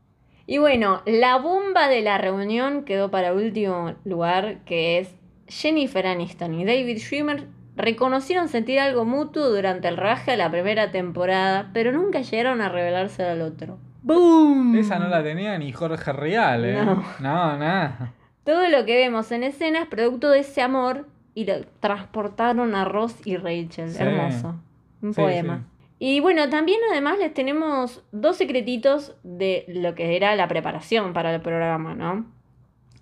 Y 0.47 0.59
bueno, 0.59 1.03
la 1.07 1.37
bomba 1.39 1.89
de 1.89 2.03
la 2.03 2.19
reunión 2.19 2.85
quedó 2.85 3.11
para 3.11 3.33
último 3.33 3.95
lugar, 4.05 4.59
que 4.65 4.99
es 4.99 5.15
Jennifer 5.47 6.07
Aniston 6.07 6.55
y 6.55 6.65
David 6.65 6.99
Schwimmer 6.99 7.47
reconocieron 7.77 8.49
sentir 8.49 8.79
algo 8.81 9.05
mutuo 9.05 9.49
durante 9.49 9.89
el 9.89 9.97
rodaje 9.97 10.33
de 10.33 10.37
la 10.37 10.51
primera 10.51 10.91
temporada, 10.91 11.71
pero 11.73 11.93
nunca 11.93 12.21
llegaron 12.21 12.61
a 12.61 12.69
revelarse 12.69 13.25
al 13.25 13.41
otro. 13.43 13.79
¡Boom! 14.03 14.77
Esa 14.77 14.99
no 14.99 15.09
la 15.09 15.23
tenía 15.23 15.57
ni 15.59 15.73
Jorge 15.73 16.13
Real, 16.13 16.65
¿eh? 16.65 16.85
No. 16.85 16.97
No, 17.21 17.57
nada. 17.57 18.13
Todo 18.45 18.69
lo 18.69 18.85
que 18.85 18.97
vemos 18.97 19.31
en 19.33 19.45
escena 19.45 19.81
es 19.83 19.87
producto 19.87 20.31
de 20.31 20.41
ese 20.41 20.61
amor 20.61 21.07
y 21.35 21.45
lo 21.47 21.55
transportaron 21.81 22.75
a 22.75 22.85
Ross 22.85 23.15
y 23.25 23.37
Rachel. 23.37 23.91
Sí. 23.91 24.03
Hermoso. 24.03 24.57
Un 25.01 25.15
Sí, 25.15 25.21
poema. 25.21 25.59
sí. 25.59 25.65
Y 26.05 26.19
bueno, 26.21 26.49
también 26.49 26.81
además 26.91 27.19
les 27.21 27.33
tenemos 27.33 28.03
dos 28.11 28.37
secretitos 28.37 29.15
de 29.23 29.65
lo 29.69 29.95
que 29.95 30.17
era 30.17 30.35
la 30.35 30.49
preparación 30.49 31.13
para 31.13 31.33
el 31.33 31.41
programa, 31.41 31.95
¿no? 31.95 32.27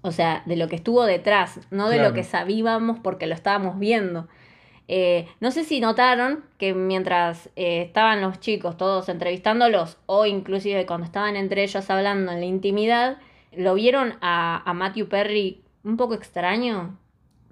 O 0.03 0.13
sea, 0.13 0.43
de 0.45 0.57
lo 0.57 0.69
que 0.69 0.77
estuvo 0.77 1.05
detrás, 1.07 1.61
no 1.71 1.89
de 1.89 1.97
Claro. 1.97 2.11
lo 2.11 2.15
que 2.15 2.25
sabíamos 2.25 2.99
porque 2.99 3.27
lo 3.27 3.35
estábamos 3.35 3.79
viendo. 3.79 4.29
Eh, 4.93 5.29
no 5.39 5.53
sé 5.53 5.63
si 5.63 5.79
notaron 5.79 6.45
que 6.59 6.75
mientras 6.75 7.49
eh, 7.55 7.83
estaban 7.83 8.21
los 8.21 8.41
chicos 8.41 8.77
todos 8.77 9.09
entrevistándolos, 9.09 9.99
o 10.07 10.27
inclusive 10.27 10.85
cuando 10.85 11.05
estaban 11.07 11.37
entre 11.37 11.63
ellos 11.63 11.89
hablando 11.91 12.33
en 12.33 12.41
la 12.41 12.47
intimidad, 12.47 13.19
lo 13.57 13.75
vieron 13.75 14.15
a, 14.21 14.69
a 14.69 14.75
Matthew 14.75 15.07
Perry 15.09 15.63
un 15.85 15.97
poco 15.97 16.15
extraño. 16.15 16.99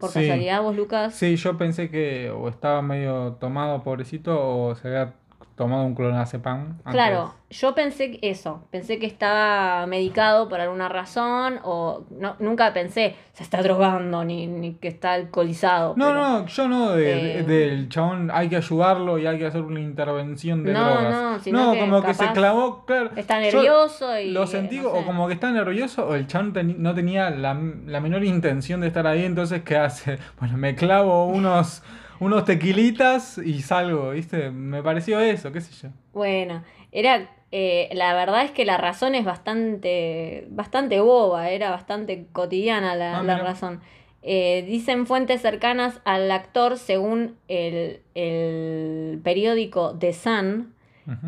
Por 0.00 0.10
Sí. 0.10 0.20
casualidad, 0.20 0.62
vos, 0.62 0.74
Lucas. 0.76 1.14
Sí, 1.14 1.36
yo 1.36 1.56
pensé 1.56 1.90
que 1.90 2.30
o 2.30 2.48
estaba 2.48 2.82
medio 2.82 3.34
tomado, 3.40 3.84
pobrecito, 3.84 4.36
o 4.40 4.74
se 4.74 4.88
había 4.88 5.14
tomado 5.58 5.82
un 5.82 5.94
clonazepam. 5.94 6.58
antes. 6.78 6.92
Claro, 6.92 7.34
yo 7.50 7.74
pensé 7.74 8.18
eso, 8.22 8.62
pensé 8.70 8.98
que 8.98 9.06
estaba 9.06 9.84
medicado 9.86 10.48
por 10.48 10.60
alguna 10.60 10.88
razón 10.88 11.58
o 11.64 12.04
no, 12.10 12.36
nunca 12.38 12.72
pensé 12.72 13.16
se 13.32 13.42
está 13.42 13.62
drogando 13.62 14.24
ni, 14.24 14.46
ni 14.46 14.74
que 14.74 14.88
está 14.88 15.12
alcoholizado. 15.14 15.94
No, 15.96 16.06
pero- 16.06 16.14
no, 16.20 16.46
yo 16.46 16.68
no 16.68 16.90
de- 16.92 17.40
Eh, 17.40 17.42
del 17.42 17.88
chabón 17.88 18.30
hay 18.32 18.48
que 18.48 18.56
ayudarlo 18.56 19.18
y 19.18 19.26
hay 19.26 19.38
que 19.38 19.46
hacer 19.46 19.62
una 19.62 19.80
intervención 19.80 20.62
de 20.64 20.72
No, 20.72 20.84
drogas. 20.84 21.10
no, 21.12 21.40
sino 21.40 21.72
que 21.72 21.80
como 21.80 22.02
que 22.02 22.14
se 22.14 22.32
clavó, 22.32 22.84
claro. 22.86 23.10
Está 23.16 23.42
yo 23.42 23.58
nervioso 23.58 24.18
y... 24.18 24.30
Lo 24.30 24.46
sentí 24.46 24.78
no 24.78 24.88
o 24.90 25.04
como 25.04 25.26
que 25.26 25.34
está 25.34 25.50
nervioso 25.50 26.06
o 26.06 26.14
el 26.14 26.26
chabón 26.26 26.54
teni- 26.54 26.76
no 26.76 26.94
tenía 26.94 27.30
la, 27.30 27.54
la 27.86 28.00
menor 28.00 28.24
intención 28.24 28.80
de 28.80 28.86
estar 28.88 29.06
ahí, 29.06 29.24
entonces 29.24 29.62
¿qué 29.64 29.76
hace? 29.76 30.18
Bueno, 30.38 30.56
me 30.56 30.74
clavo 30.76 31.26
unos, 31.26 31.82
unos 32.20 32.44
tequilitas 32.44 33.38
y 33.38 33.62
salgo, 33.62 34.10
¿viste? 34.10 34.50
Me 34.50 34.82
pareció 34.82 35.20
eso, 35.20 35.52
qué 35.52 35.60
sé 35.60 35.72
yo. 35.88 35.92
Bueno, 36.12 36.64
era... 36.92 37.30
eh, 37.52 37.88
la 37.92 38.14
verdad 38.14 38.44
es 38.44 38.50
que 38.50 38.64
la 38.64 38.76
razón 38.76 39.14
es 39.14 39.24
bastante, 39.24 40.46
bastante 40.50 41.00
boba, 41.00 41.50
era 41.50 41.70
bastante 41.70 42.26
cotidiana 42.32 42.94
la, 42.96 43.20
Ah, 43.20 43.22
la 43.22 43.38
razón. 43.38 43.80
Eh, 44.22 44.64
dicen 44.66 45.06
fuentes 45.06 45.40
cercanas 45.42 46.00
al 46.04 46.30
actor, 46.30 46.76
según 46.78 47.38
el, 47.48 48.02
el 48.14 49.20
periódico 49.22 49.96
The 49.98 50.12
Sun, 50.12 50.74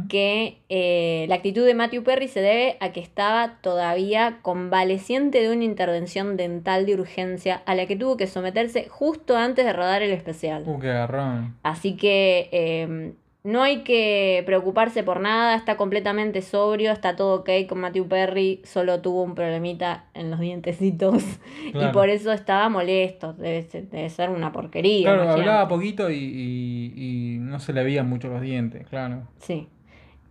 Que 0.08 0.58
eh, 0.68 1.26
la 1.28 1.36
actitud 1.36 1.64
de 1.64 1.74
Matthew 1.74 2.02
Perry 2.02 2.28
se 2.28 2.40
debe 2.40 2.76
a 2.80 2.92
que 2.92 3.00
estaba 3.00 3.58
todavía 3.62 4.38
convaleciente 4.42 5.40
de 5.40 5.52
una 5.54 5.64
intervención 5.64 6.36
dental 6.36 6.86
de 6.86 6.94
urgencia 6.94 7.62
a 7.66 7.74
la 7.74 7.86
que 7.86 7.96
tuvo 7.96 8.16
que 8.16 8.26
someterse 8.26 8.88
justo 8.88 9.36
antes 9.36 9.64
de 9.64 9.72
rodar 9.72 10.02
el 10.02 10.10
especial. 10.10 10.64
Uh, 10.66 10.78
qué 10.78 10.90
agarrón. 10.90 11.56
Así 11.62 11.96
que 11.96 12.48
eh, 12.52 13.14
no 13.42 13.62
hay 13.62 13.82
que 13.84 14.42
preocuparse 14.44 15.02
por 15.02 15.20
nada, 15.20 15.54
está 15.54 15.76
completamente 15.76 16.42
sobrio, 16.42 16.92
está 16.92 17.16
todo 17.16 17.36
ok 17.40 17.48
con 17.68 17.80
Matthew 17.80 18.06
Perry, 18.06 18.60
solo 18.64 19.00
tuvo 19.00 19.22
un 19.22 19.34
problemita 19.34 20.04
en 20.14 20.30
los 20.30 20.40
dientecitos 20.40 21.22
y 21.74 21.86
por 21.92 22.10
eso 22.10 22.32
estaba 22.32 22.68
molesto, 22.68 23.32
debe 23.32 23.62
ser, 23.62 23.88
debe 23.88 24.10
ser 24.10 24.28
una 24.30 24.52
porquería. 24.52 25.04
Claro, 25.08 25.22
imagínate. 25.24 25.40
hablaba 25.50 25.68
poquito 25.68 26.10
y, 26.10 26.14
y- 26.16 26.92
y 26.96 27.38
no 27.38 27.60
se 27.60 27.72
le 27.72 27.82
veían 27.82 28.08
mucho 28.08 28.28
los 28.28 28.42
dientes, 28.42 28.86
claro. 28.88 29.22
Sí. 29.38 29.68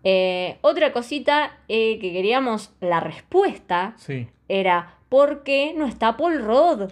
Eh, 0.04 0.58
otra 0.62 0.94
cosita 0.94 1.58
eh, 1.68 2.00
que 2.00 2.14
queríamos 2.14 2.72
la 2.80 3.00
respuesta 3.02 3.96
Sí. 3.98 4.28
era 4.48 4.96
¿por 5.10 5.44
qué 5.44 5.74
no 5.76 5.86
está 5.88 6.16
Paul 6.16 6.40
Rudd? 6.44 6.92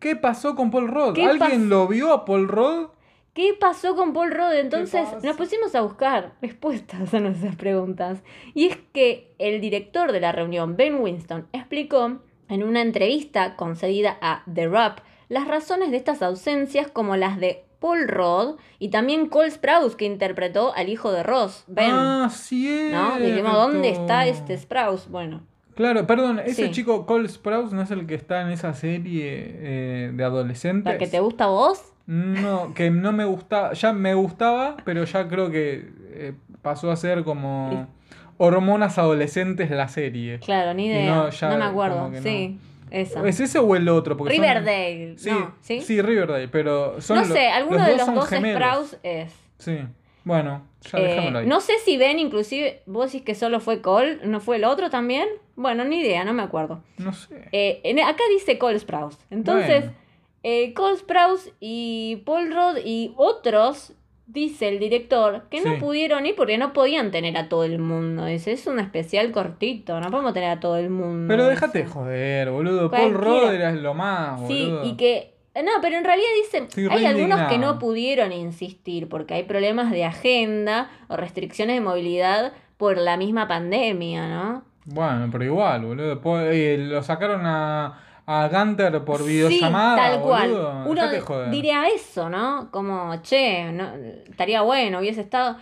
¿Qué 0.00 0.16
pasó 0.16 0.56
con 0.56 0.70
Paul? 0.70 1.12
¿Qué 1.14 1.26
¿Alguien 1.26 1.68
lo 1.68 1.86
vio 1.86 2.12
a 2.12 2.24
Paul 2.24 2.48
Rudd? 2.48 2.86
¿Qué 3.32 3.54
pasó 3.58 3.94
con 3.94 4.12
Paul 4.12 4.32
Rudd? 4.32 4.54
Entonces 4.54 5.06
nos 5.22 5.36
pusimos 5.36 5.74
a 5.74 5.82
buscar 5.82 6.34
respuestas 6.42 7.14
a 7.14 7.20
nuestras 7.20 7.56
preguntas. 7.56 8.22
Y 8.54 8.66
es 8.66 8.78
que 8.92 9.34
el 9.38 9.60
director 9.60 10.12
de 10.12 10.20
la 10.20 10.32
reunión, 10.32 10.76
Ben 10.76 11.00
Winston, 11.00 11.46
explicó 11.52 12.20
en 12.48 12.62
una 12.64 12.82
entrevista 12.82 13.56
concedida 13.56 14.18
a 14.20 14.42
The 14.52 14.66
Rap 14.68 15.00
las 15.28 15.46
razones 15.46 15.92
de 15.92 15.96
estas 15.96 16.22
ausencias 16.22 16.90
como 16.90 17.16
las 17.16 17.38
de 17.38 17.64
Paul 17.78 18.08
Rudd 18.08 18.58
y 18.78 18.88
también 18.88 19.28
Cole 19.28 19.50
Sprouse 19.50 19.96
que 19.96 20.04
interpretó 20.04 20.74
al 20.74 20.88
hijo 20.88 21.12
de 21.12 21.22
Ross, 21.22 21.64
Ben. 21.66 21.90
Ah, 21.92 22.28
cierto. 22.30 22.96
¿No? 22.96 23.18
Dijimos, 23.18 23.54
¿dónde 23.54 23.90
está 23.90 24.26
este 24.26 24.58
Sprouse? 24.58 25.08
Bueno, 25.08 25.46
Claro, 25.80 26.06
perdón, 26.06 26.40
ese 26.44 26.66
Sí. 26.66 26.70
chico 26.72 27.06
Cole 27.06 27.26
Sprouse 27.26 27.72
no 27.72 27.80
es 27.80 27.90
el 27.90 28.06
que 28.06 28.14
está 28.14 28.42
en 28.42 28.50
esa 28.50 28.74
serie 28.74 29.30
eh, 29.32 30.10
de 30.12 30.24
adolescentes. 30.24 30.92
¿la 30.92 30.98
que 30.98 31.06
te 31.06 31.20
gusta 31.20 31.44
a 31.44 31.48
vos? 31.48 31.82
No, 32.06 32.74
que 32.74 32.90
no 32.90 33.12
me 33.12 33.24
gustaba, 33.24 33.72
ya 33.72 33.94
me 33.94 34.12
gustaba, 34.12 34.76
pero 34.84 35.04
ya 35.04 35.26
creo 35.26 35.50
que 35.50 35.88
eh, 36.12 36.34
pasó 36.60 36.90
a 36.90 36.96
ser 36.96 37.24
como 37.24 37.88
hormonas 38.36 38.98
adolescentes 38.98 39.70
la 39.70 39.88
serie. 39.88 40.38
Claro, 40.40 40.74
ni 40.74 40.88
idea. 40.88 41.06
no, 41.14 41.22
No, 41.24 41.30
ya 41.30 41.48
me 41.56 41.64
acuerdo. 41.64 42.10
Sí, 42.22 42.58
esa. 42.90 43.26
¿Es 43.26 43.40
ese 43.40 43.58
o 43.58 43.74
el 43.74 43.88
otro? 43.88 44.18
Porque 44.18 44.34
son- 44.36 44.42
Riverdale. 44.44 45.14
Sí, 45.16 45.30
no, 45.30 45.54
¿sí? 45.62 45.80
sí, 45.80 46.02
Riverdale, 46.02 46.48
pero 46.48 47.00
son 47.00 47.16
no 47.18 47.24
sé, 47.24 47.48
alguno 47.48 47.82
de 47.86 47.96
los 47.96 48.06
dos. 48.14 48.26
Sprouse 48.28 48.98
es. 49.02 49.32
Sí, 49.56 49.78
bueno, 50.24 50.62
ya 50.92 50.98
Eh, 50.98 51.32
ahí. 51.36 51.46
no 51.46 51.60
sé 51.60 51.72
si 51.84 51.96
Ben, 51.96 52.18
inclusive, 52.18 52.82
vos 52.86 53.06
decís 53.12 53.22
que 53.24 53.34
solo 53.34 53.60
fue 53.60 53.80
Cole, 53.80 54.18
¿no 54.24 54.40
fue 54.40 54.56
el 54.56 54.64
otro 54.64 54.90
también? 54.90 55.26
Bueno, 55.60 55.84
ni 55.84 56.00
idea, 56.00 56.24
no 56.24 56.32
me 56.32 56.42
acuerdo. 56.42 56.82
No 56.96 57.12
sé. 57.12 57.48
Eh, 57.52 57.80
en- 57.84 58.00
acá 58.00 58.22
dice 58.32 58.56
Cole 58.58 58.78
Sprouse. 58.78 59.18
Entonces, 59.30 59.80
Bueno. 59.84 59.96
eh, 60.42 60.72
Cole 60.72 60.96
Sprouse 60.96 61.52
y 61.60 62.22
Paul 62.24 62.48
Rudd 62.54 62.78
y 62.82 63.12
otros, 63.16 63.92
dice 64.26 64.68
el 64.68 64.78
director, 64.78 65.48
que 65.50 65.60
no 65.60 65.74
Sí. 65.74 65.80
pudieron 65.80 66.24
ir 66.24 66.34
porque 66.34 66.56
no 66.56 66.72
podían 66.72 67.10
tener 67.10 67.36
a 67.36 67.48
todo 67.50 67.64
el 67.64 67.78
mundo. 67.78 68.24
Dice, 68.24 68.52
es 68.52 68.66
un 68.66 68.78
especial 68.80 69.32
cortito, 69.32 70.00
no 70.00 70.10
podemos 70.10 70.32
tener 70.32 70.48
a 70.50 70.60
todo 70.60 70.78
el 70.78 70.88
mundo. 70.88 71.26
Pero 71.28 71.46
déjate 71.46 71.84
joder, 71.84 72.50
boludo. 72.50 72.90
Paul. 72.90 73.12
Rudd 73.12 73.52
era 73.52 73.72
lo 73.72 73.92
más, 73.92 74.40
Sí, 74.48 74.64
boludo. 74.64 74.84
y 74.86 74.96
que. 74.96 75.34
No, 75.56 75.72
pero 75.82 75.98
en 75.98 76.04
realidad 76.04 76.28
dicen, 76.44 76.64
Estoy 76.64 76.86
hay 76.88 77.04
algunos 77.04 77.48
que 77.50 77.58
no 77.58 77.78
pudieron 77.78 78.32
insistir 78.32 79.08
porque 79.08 79.34
hay 79.34 79.42
problemas 79.42 79.90
de 79.90 80.04
agenda 80.04 80.88
o 81.08 81.16
restricciones 81.16 81.74
de 81.76 81.80
movilidad 81.82 82.52
por 82.78 82.96
la 82.96 83.16
misma 83.18 83.46
pandemia, 83.48 84.26
¿no? 84.28 84.69
Bueno, 84.84 85.28
pero 85.30 85.44
igual, 85.44 85.84
boludo. 85.84 86.20
Eh, 86.50 86.76
lo 86.78 87.02
sacaron 87.02 87.42
a, 87.46 87.98
a 88.26 88.48
Gunter 88.48 89.04
por 89.04 89.24
videollamada. 89.24 89.96
sí, 89.96 90.12
tal 90.12 90.20
cual. 90.22 90.50
boludo. 90.50 90.84
Uno 90.86 91.02
diría 91.50 91.88
eso, 91.88 92.28
¿no? 92.28 92.68
Como, 92.70 93.20
che, 93.22 93.70
no, 93.72 93.88
estaría 94.28 94.62
bueno, 94.62 94.98
hubiese 95.00 95.20
estado. 95.20 95.56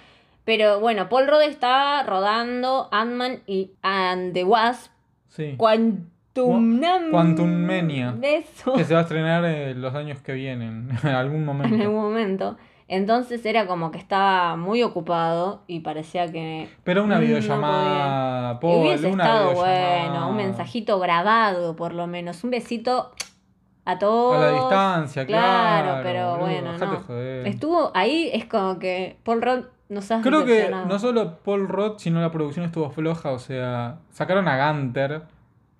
Pero 0.44 0.80
bueno, 0.80 1.08
Paul 1.10 1.26
Rudd 1.28 1.42
está 1.42 2.02
rodando 2.04 2.88
Ant-Man 2.90 3.40
y 3.46 3.72
and 3.82 4.32
the 4.32 4.44
Wasp, 4.44 4.90
Sí. 5.28 5.54
Quantum 5.58 6.80
Quantumania. 7.10 8.14
Eso. 8.22 8.72
Que 8.74 8.84
se 8.84 8.94
va 8.94 9.00
a 9.00 9.02
estrenar 9.02 9.44
en 9.44 9.80
los 9.80 9.94
años 9.94 10.22
que 10.22 10.32
vienen, 10.32 10.88
en 11.02 11.08
algún 11.10 11.40
en 11.40 11.44
momento. 11.44 11.74
algún 11.82 11.94
momento. 12.00 12.56
Entonces 12.88 13.44
era 13.44 13.66
como 13.66 13.90
que 13.90 13.98
estaba 13.98 14.56
muy 14.56 14.82
ocupado 14.82 15.62
y 15.66 15.80
parecía 15.80 16.32
que 16.32 16.70
Pero 16.84 17.04
una 17.04 17.16
no 17.16 17.20
videollamada, 17.20 18.54
Y 18.54 18.56
Paul, 18.60 18.86
hubiese 18.86 19.06
una 19.08 19.24
estado 19.24 19.50
videollamada. 19.50 20.08
bueno, 20.08 20.28
un 20.30 20.36
mensajito 20.36 20.98
grabado 20.98 21.76
por 21.76 21.92
lo 21.92 22.06
menos, 22.06 22.42
un 22.44 22.50
besito 22.50 23.12
a 23.84 23.98
todos. 23.98 24.36
A 24.36 24.40
la 24.40 24.52
distancia, 24.52 25.26
claro. 25.26 25.84
Claro, 25.84 26.00
pero 26.02 26.30
boludo, 26.30 26.46
bueno, 26.46 26.78
no. 26.78 27.00
joder. 27.00 27.46
Estuvo 27.46 27.90
ahí, 27.94 28.30
es 28.32 28.46
como 28.46 28.78
que 28.78 29.18
Paul 29.22 29.42
Rudd 29.42 29.64
nos 29.88 30.10
ha 30.10 30.20
Creo 30.20 30.44
que 30.44 30.70
no 30.70 30.98
solo 30.98 31.38
Paul 31.44 31.68
Rudd, 31.68 31.98
sino 31.98 32.20
la 32.20 32.30
producción 32.30 32.64
estuvo 32.64 32.90
floja. 32.90 33.30
O 33.32 33.38
sea, 33.38 33.98
sacaron 34.10 34.48
a 34.48 34.72
Gunter. 34.72 35.22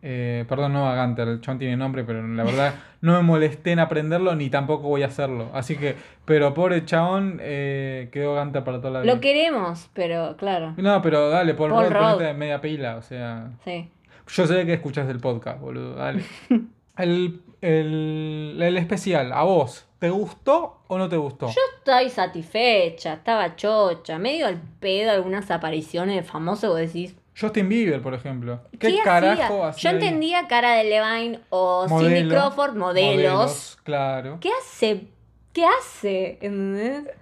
Eh, 0.01 0.45
perdón, 0.49 0.75
no 0.75 0.89
a 0.89 1.05
Gunter, 1.05 1.27
el 1.27 1.41
chabón 1.41 1.59
tiene 1.59 1.77
nombre, 1.77 2.05
pero 2.05 2.27
la 2.27 2.45
verdad 2.45 2.75
no 3.01 3.15
me 3.15 3.23
molesté 3.23 3.73
en 3.73 3.81
aprenderlo 3.81 4.35
ni 4.37 4.49
tampoco 4.49 4.89
voy 4.89 5.03
a 5.03 5.07
hacerlo. 5.07 5.51
Así 5.53 5.77
que, 5.77 5.97
pero 6.25 6.55
pobre 6.55 6.85
chabón, 6.85 7.39
eh, 7.43 8.09
quedó 8.13 8.37
Gunter 8.37 8.63
para 8.63 8.79
toda 8.79 8.91
la 8.91 9.01
vida. 9.01 9.15
Lo 9.15 9.21
queremos, 9.21 9.91
pero 9.95 10.37
claro, 10.37 10.75
No, 10.77 11.03
pero 11.03 11.31
dale, 11.31 11.55
Paul, 11.55 11.71
Paul 11.71 11.91
Rudd, 11.91 12.13
ponete 12.13 12.35
media 12.35 12.61
pila. 12.61 12.97
O 12.97 13.03
sea, 13.03 13.51
sí. 13.65 13.91
yo 14.29 14.47
sé 14.47 14.65
que 14.67 14.75
escuchas 14.75 15.09
el 15.09 15.19
podcast, 15.19 15.61
boludo, 15.61 15.97
dale. 15.97 16.23
el, 16.97 17.41
el, 17.61 18.59
el 18.61 18.77
especial, 18.77 19.33
a 19.33 19.43
vos, 19.43 19.89
¿te 19.99 20.11
gustó 20.11 20.83
o 20.87 20.97
no 20.97 21.09
te 21.09 21.17
gustó? 21.17 21.49
Yo 21.49 21.61
estoy 21.79 22.09
satisfecha, 22.09 23.15
estaba 23.15 23.57
chocha, 23.57 24.19
medio 24.19 24.47
al 24.47 24.61
pedo 24.79 25.11
algunas 25.11 25.51
apariciones 25.51 26.15
de 26.15 26.23
famosos, 26.23 26.71
vos 26.71 26.79
decís. 26.79 27.17
Justin 27.39 27.69
Bieber, 27.69 28.01
por 28.03 28.15
ejemplo. 28.15 28.61
¿Qué, 28.79 28.99
carajo 29.05 29.65
hacía? 29.65 29.91
Yo 29.93 29.97
ahí? 29.97 30.03
entendía 30.03 30.49
cara 30.49 30.73
de 30.75 30.85
Levine 30.85 31.41
o 31.51 31.87
Cindy 31.89 32.05
Modelo, 32.05 32.35
Crawford, 32.35 32.77
modelos. 32.77 33.79
Claro. 33.85 34.39
¿Qué 34.41 34.51
hace? 34.61 35.07
¿Qué 35.53 35.65
hace? 35.65 36.39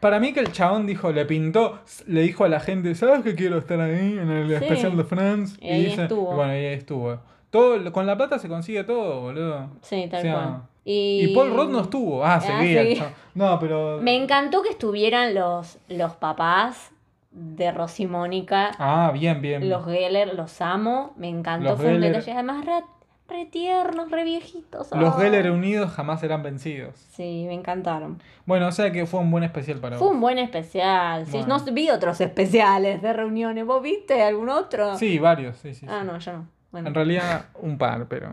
Para 0.01 0.19
mí 0.21 0.33
que 0.33 0.41
el 0.41 0.53
chabón 0.53 0.87
dijo, 0.87 1.11
le 1.13 1.25
pintó, 1.25 1.79
le 2.07 2.23
dijo 2.23 2.45
a 2.45 2.49
la 2.49 2.61
gente, 2.61 2.95
¿sabes 2.95 3.23
que 3.23 3.35
quiero 3.35 3.59
estar 3.59 3.81
ahí 3.81 4.19
en 4.19 4.31
el 4.31 4.49
Sí. 4.49 4.55
especial 4.55 4.97
de 4.97 5.05
Friends? 5.05 5.57
Y 5.61 5.69
ahí 5.69 5.87
estuvo. 5.87 6.33
y 6.33 6.37
bueno, 6.37 6.53
ahí 6.53 6.65
estuvo. 6.67 7.19
Todo, 7.51 7.93
con 7.93 8.07
la 8.07 8.17
plata 8.17 8.39
se 8.39 8.49
consigue 8.49 8.85
todo, 8.85 9.23
boludo. 9.23 9.71
Sí, 9.83 10.07
tal 10.11 10.19
O 10.19 10.23
sea, 10.23 10.33
cual. 10.35 10.63
Y, 10.85 11.29
Y 11.31 11.35
Paul 11.35 11.55
Rudd 11.55 11.71
no 11.71 11.81
estuvo. 11.81 12.25
Ah, 12.25 12.41
seguía. 12.41 12.83
el 12.83 12.89
seguía. 12.89 13.15
No, 13.35 13.59
pero. 13.59 13.99
Me 14.03 14.15
encantó 14.17 14.63
que 14.63 14.69
estuvieran 14.71 15.35
los, 15.35 15.79
los 15.89 16.13
papás 16.17 16.91
de 17.37 17.71
Rosy 17.71 18.07
Mónica. 18.07 18.71
Ah, 18.79 19.11
bien, 19.13 19.43
bien. 19.43 19.69
Los 19.69 19.85
Geller, 19.85 20.35
los 20.35 20.61
amo. 20.63 21.13
Me 21.17 21.29
encantó. 21.29 21.71
Los 21.71 21.81
Fue 21.81 21.95
un 21.95 22.01
detalle. 22.01 22.33
Además, 22.33 22.65
Rat, 22.65 22.85
re 23.29 23.45
tiernos, 23.45 24.11
re 24.11 24.25
viejitos. 24.25 24.89
Los. 24.93 25.17
Geller 25.17 25.51
unidos 25.51 25.93
jamás 25.93 26.21
serán 26.21 26.43
vencidos. 26.43 26.95
Sí, 27.11 27.45
me 27.47 27.53
encantaron. 27.53 28.23
Bueno, 28.47 28.69
o 28.69 28.73
sea 28.73 28.91
que 28.91 29.05
fue 29.05 29.21
un 29.21 29.31
buen 29.31 29.45
especial 29.45 29.79
para 29.81 29.99
Fue 29.99 30.07
vos. 30.07 30.15
un 30.15 30.21
buen 30.23 30.39
especial. 30.39 31.27
Sí, 31.27 31.45
no 31.47 31.59
vi 31.73 31.91
otros 31.91 32.21
especiales 32.23 33.03
de 33.03 33.13
reuniones. 33.13 33.67
¿Vos 33.67 33.83
viste 33.83 34.23
algún 34.23 34.49
otro? 34.49 34.97
Sí, 34.97 35.19
varios, 35.19 35.59
sí, 35.59 35.75
sí. 35.75 35.85
Ah, 35.89 36.01
sí. 36.01 36.07
no, 36.07 36.19
yo 36.19 36.33
no. 36.33 36.49
Bueno. 36.73 36.89
En 36.89 36.95
realidad, 36.95 37.47
un 37.61 37.77
par, 37.77 38.07
pero. 38.09 38.31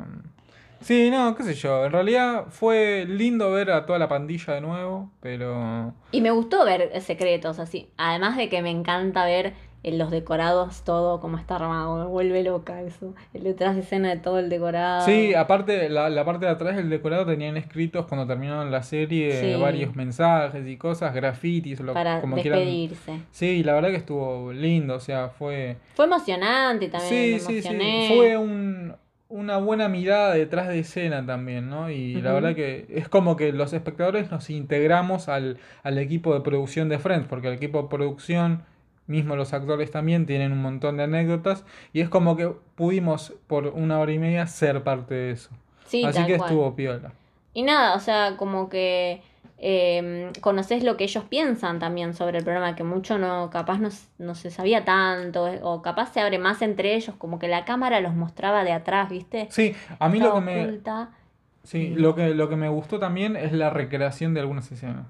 Sí, 0.84 1.10
no, 1.10 1.36
qué 1.36 1.44
sé 1.44 1.54
yo. 1.56 1.86
En 1.86 1.92
realidad 1.92 2.46
fue 2.50 3.06
lindo 3.08 3.52
ver 3.52 3.72
a 3.72 3.86
toda 3.86 3.98
la 4.00 4.08
pandilla 4.08 4.54
de 4.54 4.62
nuevo, 4.62 5.10
pero. 5.22 5.94
Y 6.12 6.22
me 6.22 6.32
gustó 6.32 6.66
ver 6.66 6.92
secretos 7.02 7.60
así. 7.60 7.90
Además 7.98 8.38
de 8.38 8.50
que 8.50 8.62
me 8.62 8.70
encanta 8.70 9.26
ver 9.26 9.54
en 9.86 9.98
los 9.98 10.12
decorados 10.12 10.84
todo 10.86 11.20
como 11.20 11.38
está 11.38 11.58
armado. 11.58 11.98
Me 11.98 12.06
vuelve 12.06 12.42
loca 12.42 12.82
eso. 12.84 13.14
El 13.34 13.44
detrás 13.44 13.76
de 13.76 13.82
escena 13.82 14.10
de 14.10 14.18
todo 14.18 14.40
el 14.40 14.48
decorado. 14.50 15.06
Sí, 15.06 15.34
aparte, 15.34 15.90
la, 15.90 16.10
la 16.10 16.24
parte 16.24 16.46
de 16.46 16.52
atrás 16.54 16.78
del 16.78 16.90
decorado 16.90 17.26
tenían 17.26 17.58
escritos 17.58 18.06
cuando 18.06 18.26
terminaron 18.26 18.72
la 18.72 18.82
serie 18.84 19.34
Sí. 19.56 19.62
varios 19.62 19.94
mensajes 19.96 20.66
y 20.66 20.78
cosas, 20.78 21.14
grafitis, 21.14 21.82
lo, 21.82 21.94
para 21.94 22.22
como 22.22 22.38
quieran. 22.38 22.60
despedirse. 22.60 23.20
Sí, 23.32 23.62
la 23.64 23.74
verdad 23.74 23.90
que 23.90 23.98
estuvo 23.98 24.54
lindo, 24.54 24.96
o 24.96 25.00
sea, 25.02 25.28
fue. 25.30 25.76
Fue 25.96 26.06
emocionante 26.06 26.88
también. 26.88 27.40
Sí, 27.40 27.54
me 27.54 27.62
sí, 27.62 27.62
sí. 27.62 28.14
Fue 28.16 28.38
un, 28.38 28.96
una 29.34 29.58
buena 29.58 29.90
mirada 29.90 30.36
detrás 30.36 30.68
de 30.68 30.78
escena 30.80 31.26
también, 31.26 31.68
¿no? 31.68 31.90
Y 31.90 32.22
la 32.22 32.34
verdad 32.34 32.54
que 32.54 32.86
es 32.90 33.10
como 33.10 33.36
que 33.36 33.52
los 33.52 33.74
espectadores 33.74 34.30
nos 34.30 34.52
integramos 34.52 35.28
al, 35.28 35.58
al 35.82 35.98
equipo 35.98 36.36
de 36.36 36.42
producción 36.42 36.88
de 36.88 37.00
Friends, 37.00 37.28
porque 37.28 37.48
el 37.48 37.56
equipo 37.56 37.82
de 37.82 37.90
producción, 37.90 38.64
mismo 39.08 39.36
los 39.36 39.52
actores 39.54 39.90
también, 39.90 40.28
tienen 40.28 40.52
un 40.52 40.62
montón 40.62 40.98
de 40.98 41.04
anécdotas, 41.04 41.66
y 41.94 42.02
es 42.02 42.10
como 42.10 42.38
que 42.38 42.52
pudimos 42.76 43.34
por 43.48 43.66
una 43.68 44.00
hora 44.00 44.12
y 44.14 44.20
media 44.20 44.46
ser 44.46 44.84
parte 44.84 45.16
de 45.16 45.32
eso. 45.32 45.50
Sí, 45.86 46.06
Así 46.06 46.24
que 46.26 46.38
cual. 46.38 46.50
estuvo 46.50 46.76
piola. 46.76 47.14
Y 47.56 47.64
nada, 47.64 47.96
o 47.96 48.00
sea, 48.00 48.38
como 48.38 48.70
que 48.70 49.22
eh, 49.58 50.32
conoces 50.42 50.84
lo 50.84 50.98
que 50.98 51.06
ellos 51.06 51.24
piensan 51.24 51.80
también 51.80 52.14
sobre 52.14 52.40
el 52.40 52.44
programa, 52.44 52.76
que 52.76 52.84
mucho 52.84 53.18
no, 53.18 53.50
capaz 53.50 53.80
no, 53.80 53.90
no 54.18 54.36
se 54.36 54.52
sabía 54.52 54.84
tanto, 54.84 55.48
eh, 55.48 55.60
o 55.64 55.82
capaz 55.82 56.12
se 56.14 56.20
abre 56.20 56.38
más 56.38 56.62
entre 56.62 56.96
ellos, 56.96 57.16
como 57.18 57.40
que 57.40 57.48
la 57.48 57.64
cámara 57.64 58.02
los 58.02 58.14
mostraba 58.14 58.64
de 58.64 58.74
atrás, 58.74 59.10
¿viste? 59.10 59.48
Sí, 59.52 59.74
a 60.00 60.10
mí 60.10 60.20
lo 60.20 60.36
que 60.36 60.42
me, 60.42 60.80
sí, 61.64 61.90
lo 61.96 62.14
que, 62.16 62.34
lo 62.34 62.50
que 62.50 62.56
me 62.56 62.68
gustó 62.68 63.00
también 63.00 63.36
es 63.36 63.54
la 63.54 63.70
recreación 63.70 64.34
de 64.34 64.42
algunas 64.42 64.72
escenas. 64.72 65.08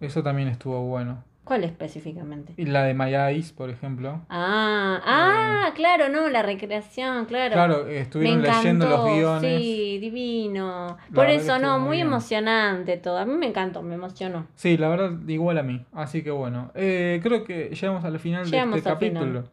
Eso 0.00 0.22
también 0.22 0.48
estuvo 0.48 0.80
bueno. 0.82 1.24
¿Cuál 1.44 1.64
específicamente? 1.64 2.54
Y 2.56 2.66
la 2.66 2.84
de 2.84 2.94
My 2.94 3.12
Eyes, 3.14 3.50
por 3.52 3.68
ejemplo. 3.68 4.20
Ah, 4.28 5.00
ah, 5.04 5.72
claro, 5.74 6.08
no, 6.08 6.28
la 6.28 6.40
recreación, 6.42 7.24
claro. 7.26 7.52
Claro, 7.54 7.84
Me 7.84 7.98
estuvieron 7.98 8.42
leyendo 8.42 8.88
los 8.88 9.04
guiones. 9.12 9.60
Sí, 9.60 9.98
divino. 10.00 10.96
La 11.10 11.14
Por 11.14 11.28
eso, 11.28 11.58
no, 11.58 11.80
muy 11.80 12.00
emocionante 12.00 12.96
todo. 12.96 13.18
A 13.18 13.24
mí 13.24 13.34
me 13.34 13.46
encantó, 13.46 13.82
me 13.82 13.96
emocionó. 13.96 14.46
Sí, 14.54 14.76
la 14.76 14.88
verdad, 14.88 15.12
igual 15.26 15.58
a 15.58 15.64
mí. 15.64 15.84
Así 15.92 16.22
que 16.22 16.30
bueno, 16.30 16.70
eh, 16.76 17.18
creo 17.24 17.42
que 17.42 17.70
llegamos 17.74 18.04
al 18.04 18.20
final 18.20 18.44
Llegamos 18.46 18.74
de 18.74 18.78
este 18.78 18.90
al 18.90 18.98
final. 18.98 19.14
capítulo. 19.24 19.44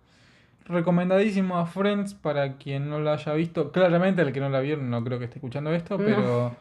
Recomendadísimo 0.66 1.58
a 1.58 1.66
Friends 1.66 2.14
para 2.14 2.58
quien 2.58 2.88
no 2.90 3.00
lo 3.00 3.12
haya 3.12 3.34
visto. 3.34 3.72
Claramente 3.72 4.22
el 4.22 4.32
que 4.32 4.40
no 4.40 4.50
la 4.50 4.60
vieron 4.60 4.92
no 4.92 5.04
creo 5.04 5.18
que 5.18 5.26
esté 5.26 5.40
escuchando 5.40 5.74
esto, 5.74 5.98
No. 5.98 6.06
pero 6.06 6.56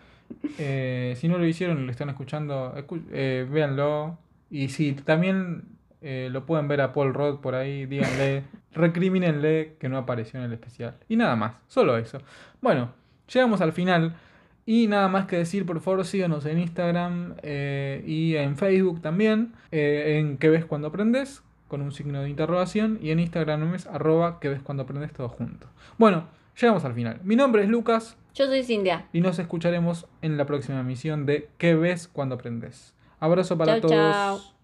eh, 0.59 1.15
si 1.19 1.29
no 1.29 1.37
lo 1.37 1.47
hicieron 1.47 1.83
y 1.83 1.85
lo 1.85 1.91
están 1.91 2.09
escuchando, 2.09 2.75
escu- 2.75 3.03
eh, 3.13 3.47
véanlo. 3.51 4.17
Y 4.51 4.69
si 4.69 4.93
también 4.93 5.65
eh, 6.01 6.29
lo 6.31 6.47
pueden 6.47 6.69
ver 6.69 6.81
a 6.81 6.93
Paul 6.93 7.15
Rudd 7.15 7.41
por 7.41 7.55
ahí, 7.55 7.87
díganle, 7.87 8.45
recrimínenle 8.73 9.77
que 9.79 9.89
no 9.89 9.99
apareció 9.99 10.39
en 10.41 10.47
el 10.47 10.53
especial. 10.53 10.97
Y 11.09 11.17
nada 11.17 11.37
más, 11.37 11.55
solo 11.67 11.97
eso. 11.97 12.19
Bueno, 12.61 12.93
llegamos 13.33 13.61
al 13.61 13.73
final. 13.73 14.17
Y 14.65 14.87
nada 14.87 15.09
más 15.09 15.25
que 15.25 15.37
decir, 15.37 15.65
por 15.65 15.81
favor, 15.81 16.05
síganos 16.05 16.45
en 16.45 16.59
Instagram 16.59 17.37
eh, 17.43 18.05
y 18.07 18.37
en 18.37 18.55
Facebook 18.59 19.01
también, 19.01 19.55
eh, 19.73 20.19
en 20.19 20.37
que 20.37 20.51
ves 20.51 20.67
cuando 20.67 20.89
aprendes, 20.89 21.43
con 21.69 21.81
un 21.81 21.91
signo 21.91 22.21
de 22.21 22.29
interrogación, 22.29 22.99
y 23.01 23.11
en 23.11 23.19
Instagram 23.19 23.75
es 23.75 23.87
arroba 23.87 24.41
que 24.41 24.51
ves 24.51 24.61
cuando 24.61 24.83
aprendes 24.83 25.11
todo 25.15 25.31
junto. 25.31 25.69
Bueno, 25.97 26.25
llegamos 26.61 26.85
al 26.85 26.93
final. 26.93 27.19
Mi 27.25 27.35
nombre 27.35 27.63
es 27.63 27.71
Lucas 27.71 28.19
Yo 28.35 28.45
soy 28.45 28.63
Cintia. 28.63 29.07
y 29.15 29.23
nos 29.23 29.39
escucharemos 29.39 30.07
en 30.21 30.37
la 30.37 30.45
próxima 30.45 30.81
emisión 30.81 31.25
de 31.25 31.49
¿Qué 31.57 31.75
ves 31.75 32.07
cuando 32.07 32.35
aprendes? 32.35 32.95
Abrazo 33.21 33.57
para 33.57 33.81
Chau, 33.81 33.81
todos. 33.91 33.97
chau. 33.97 34.58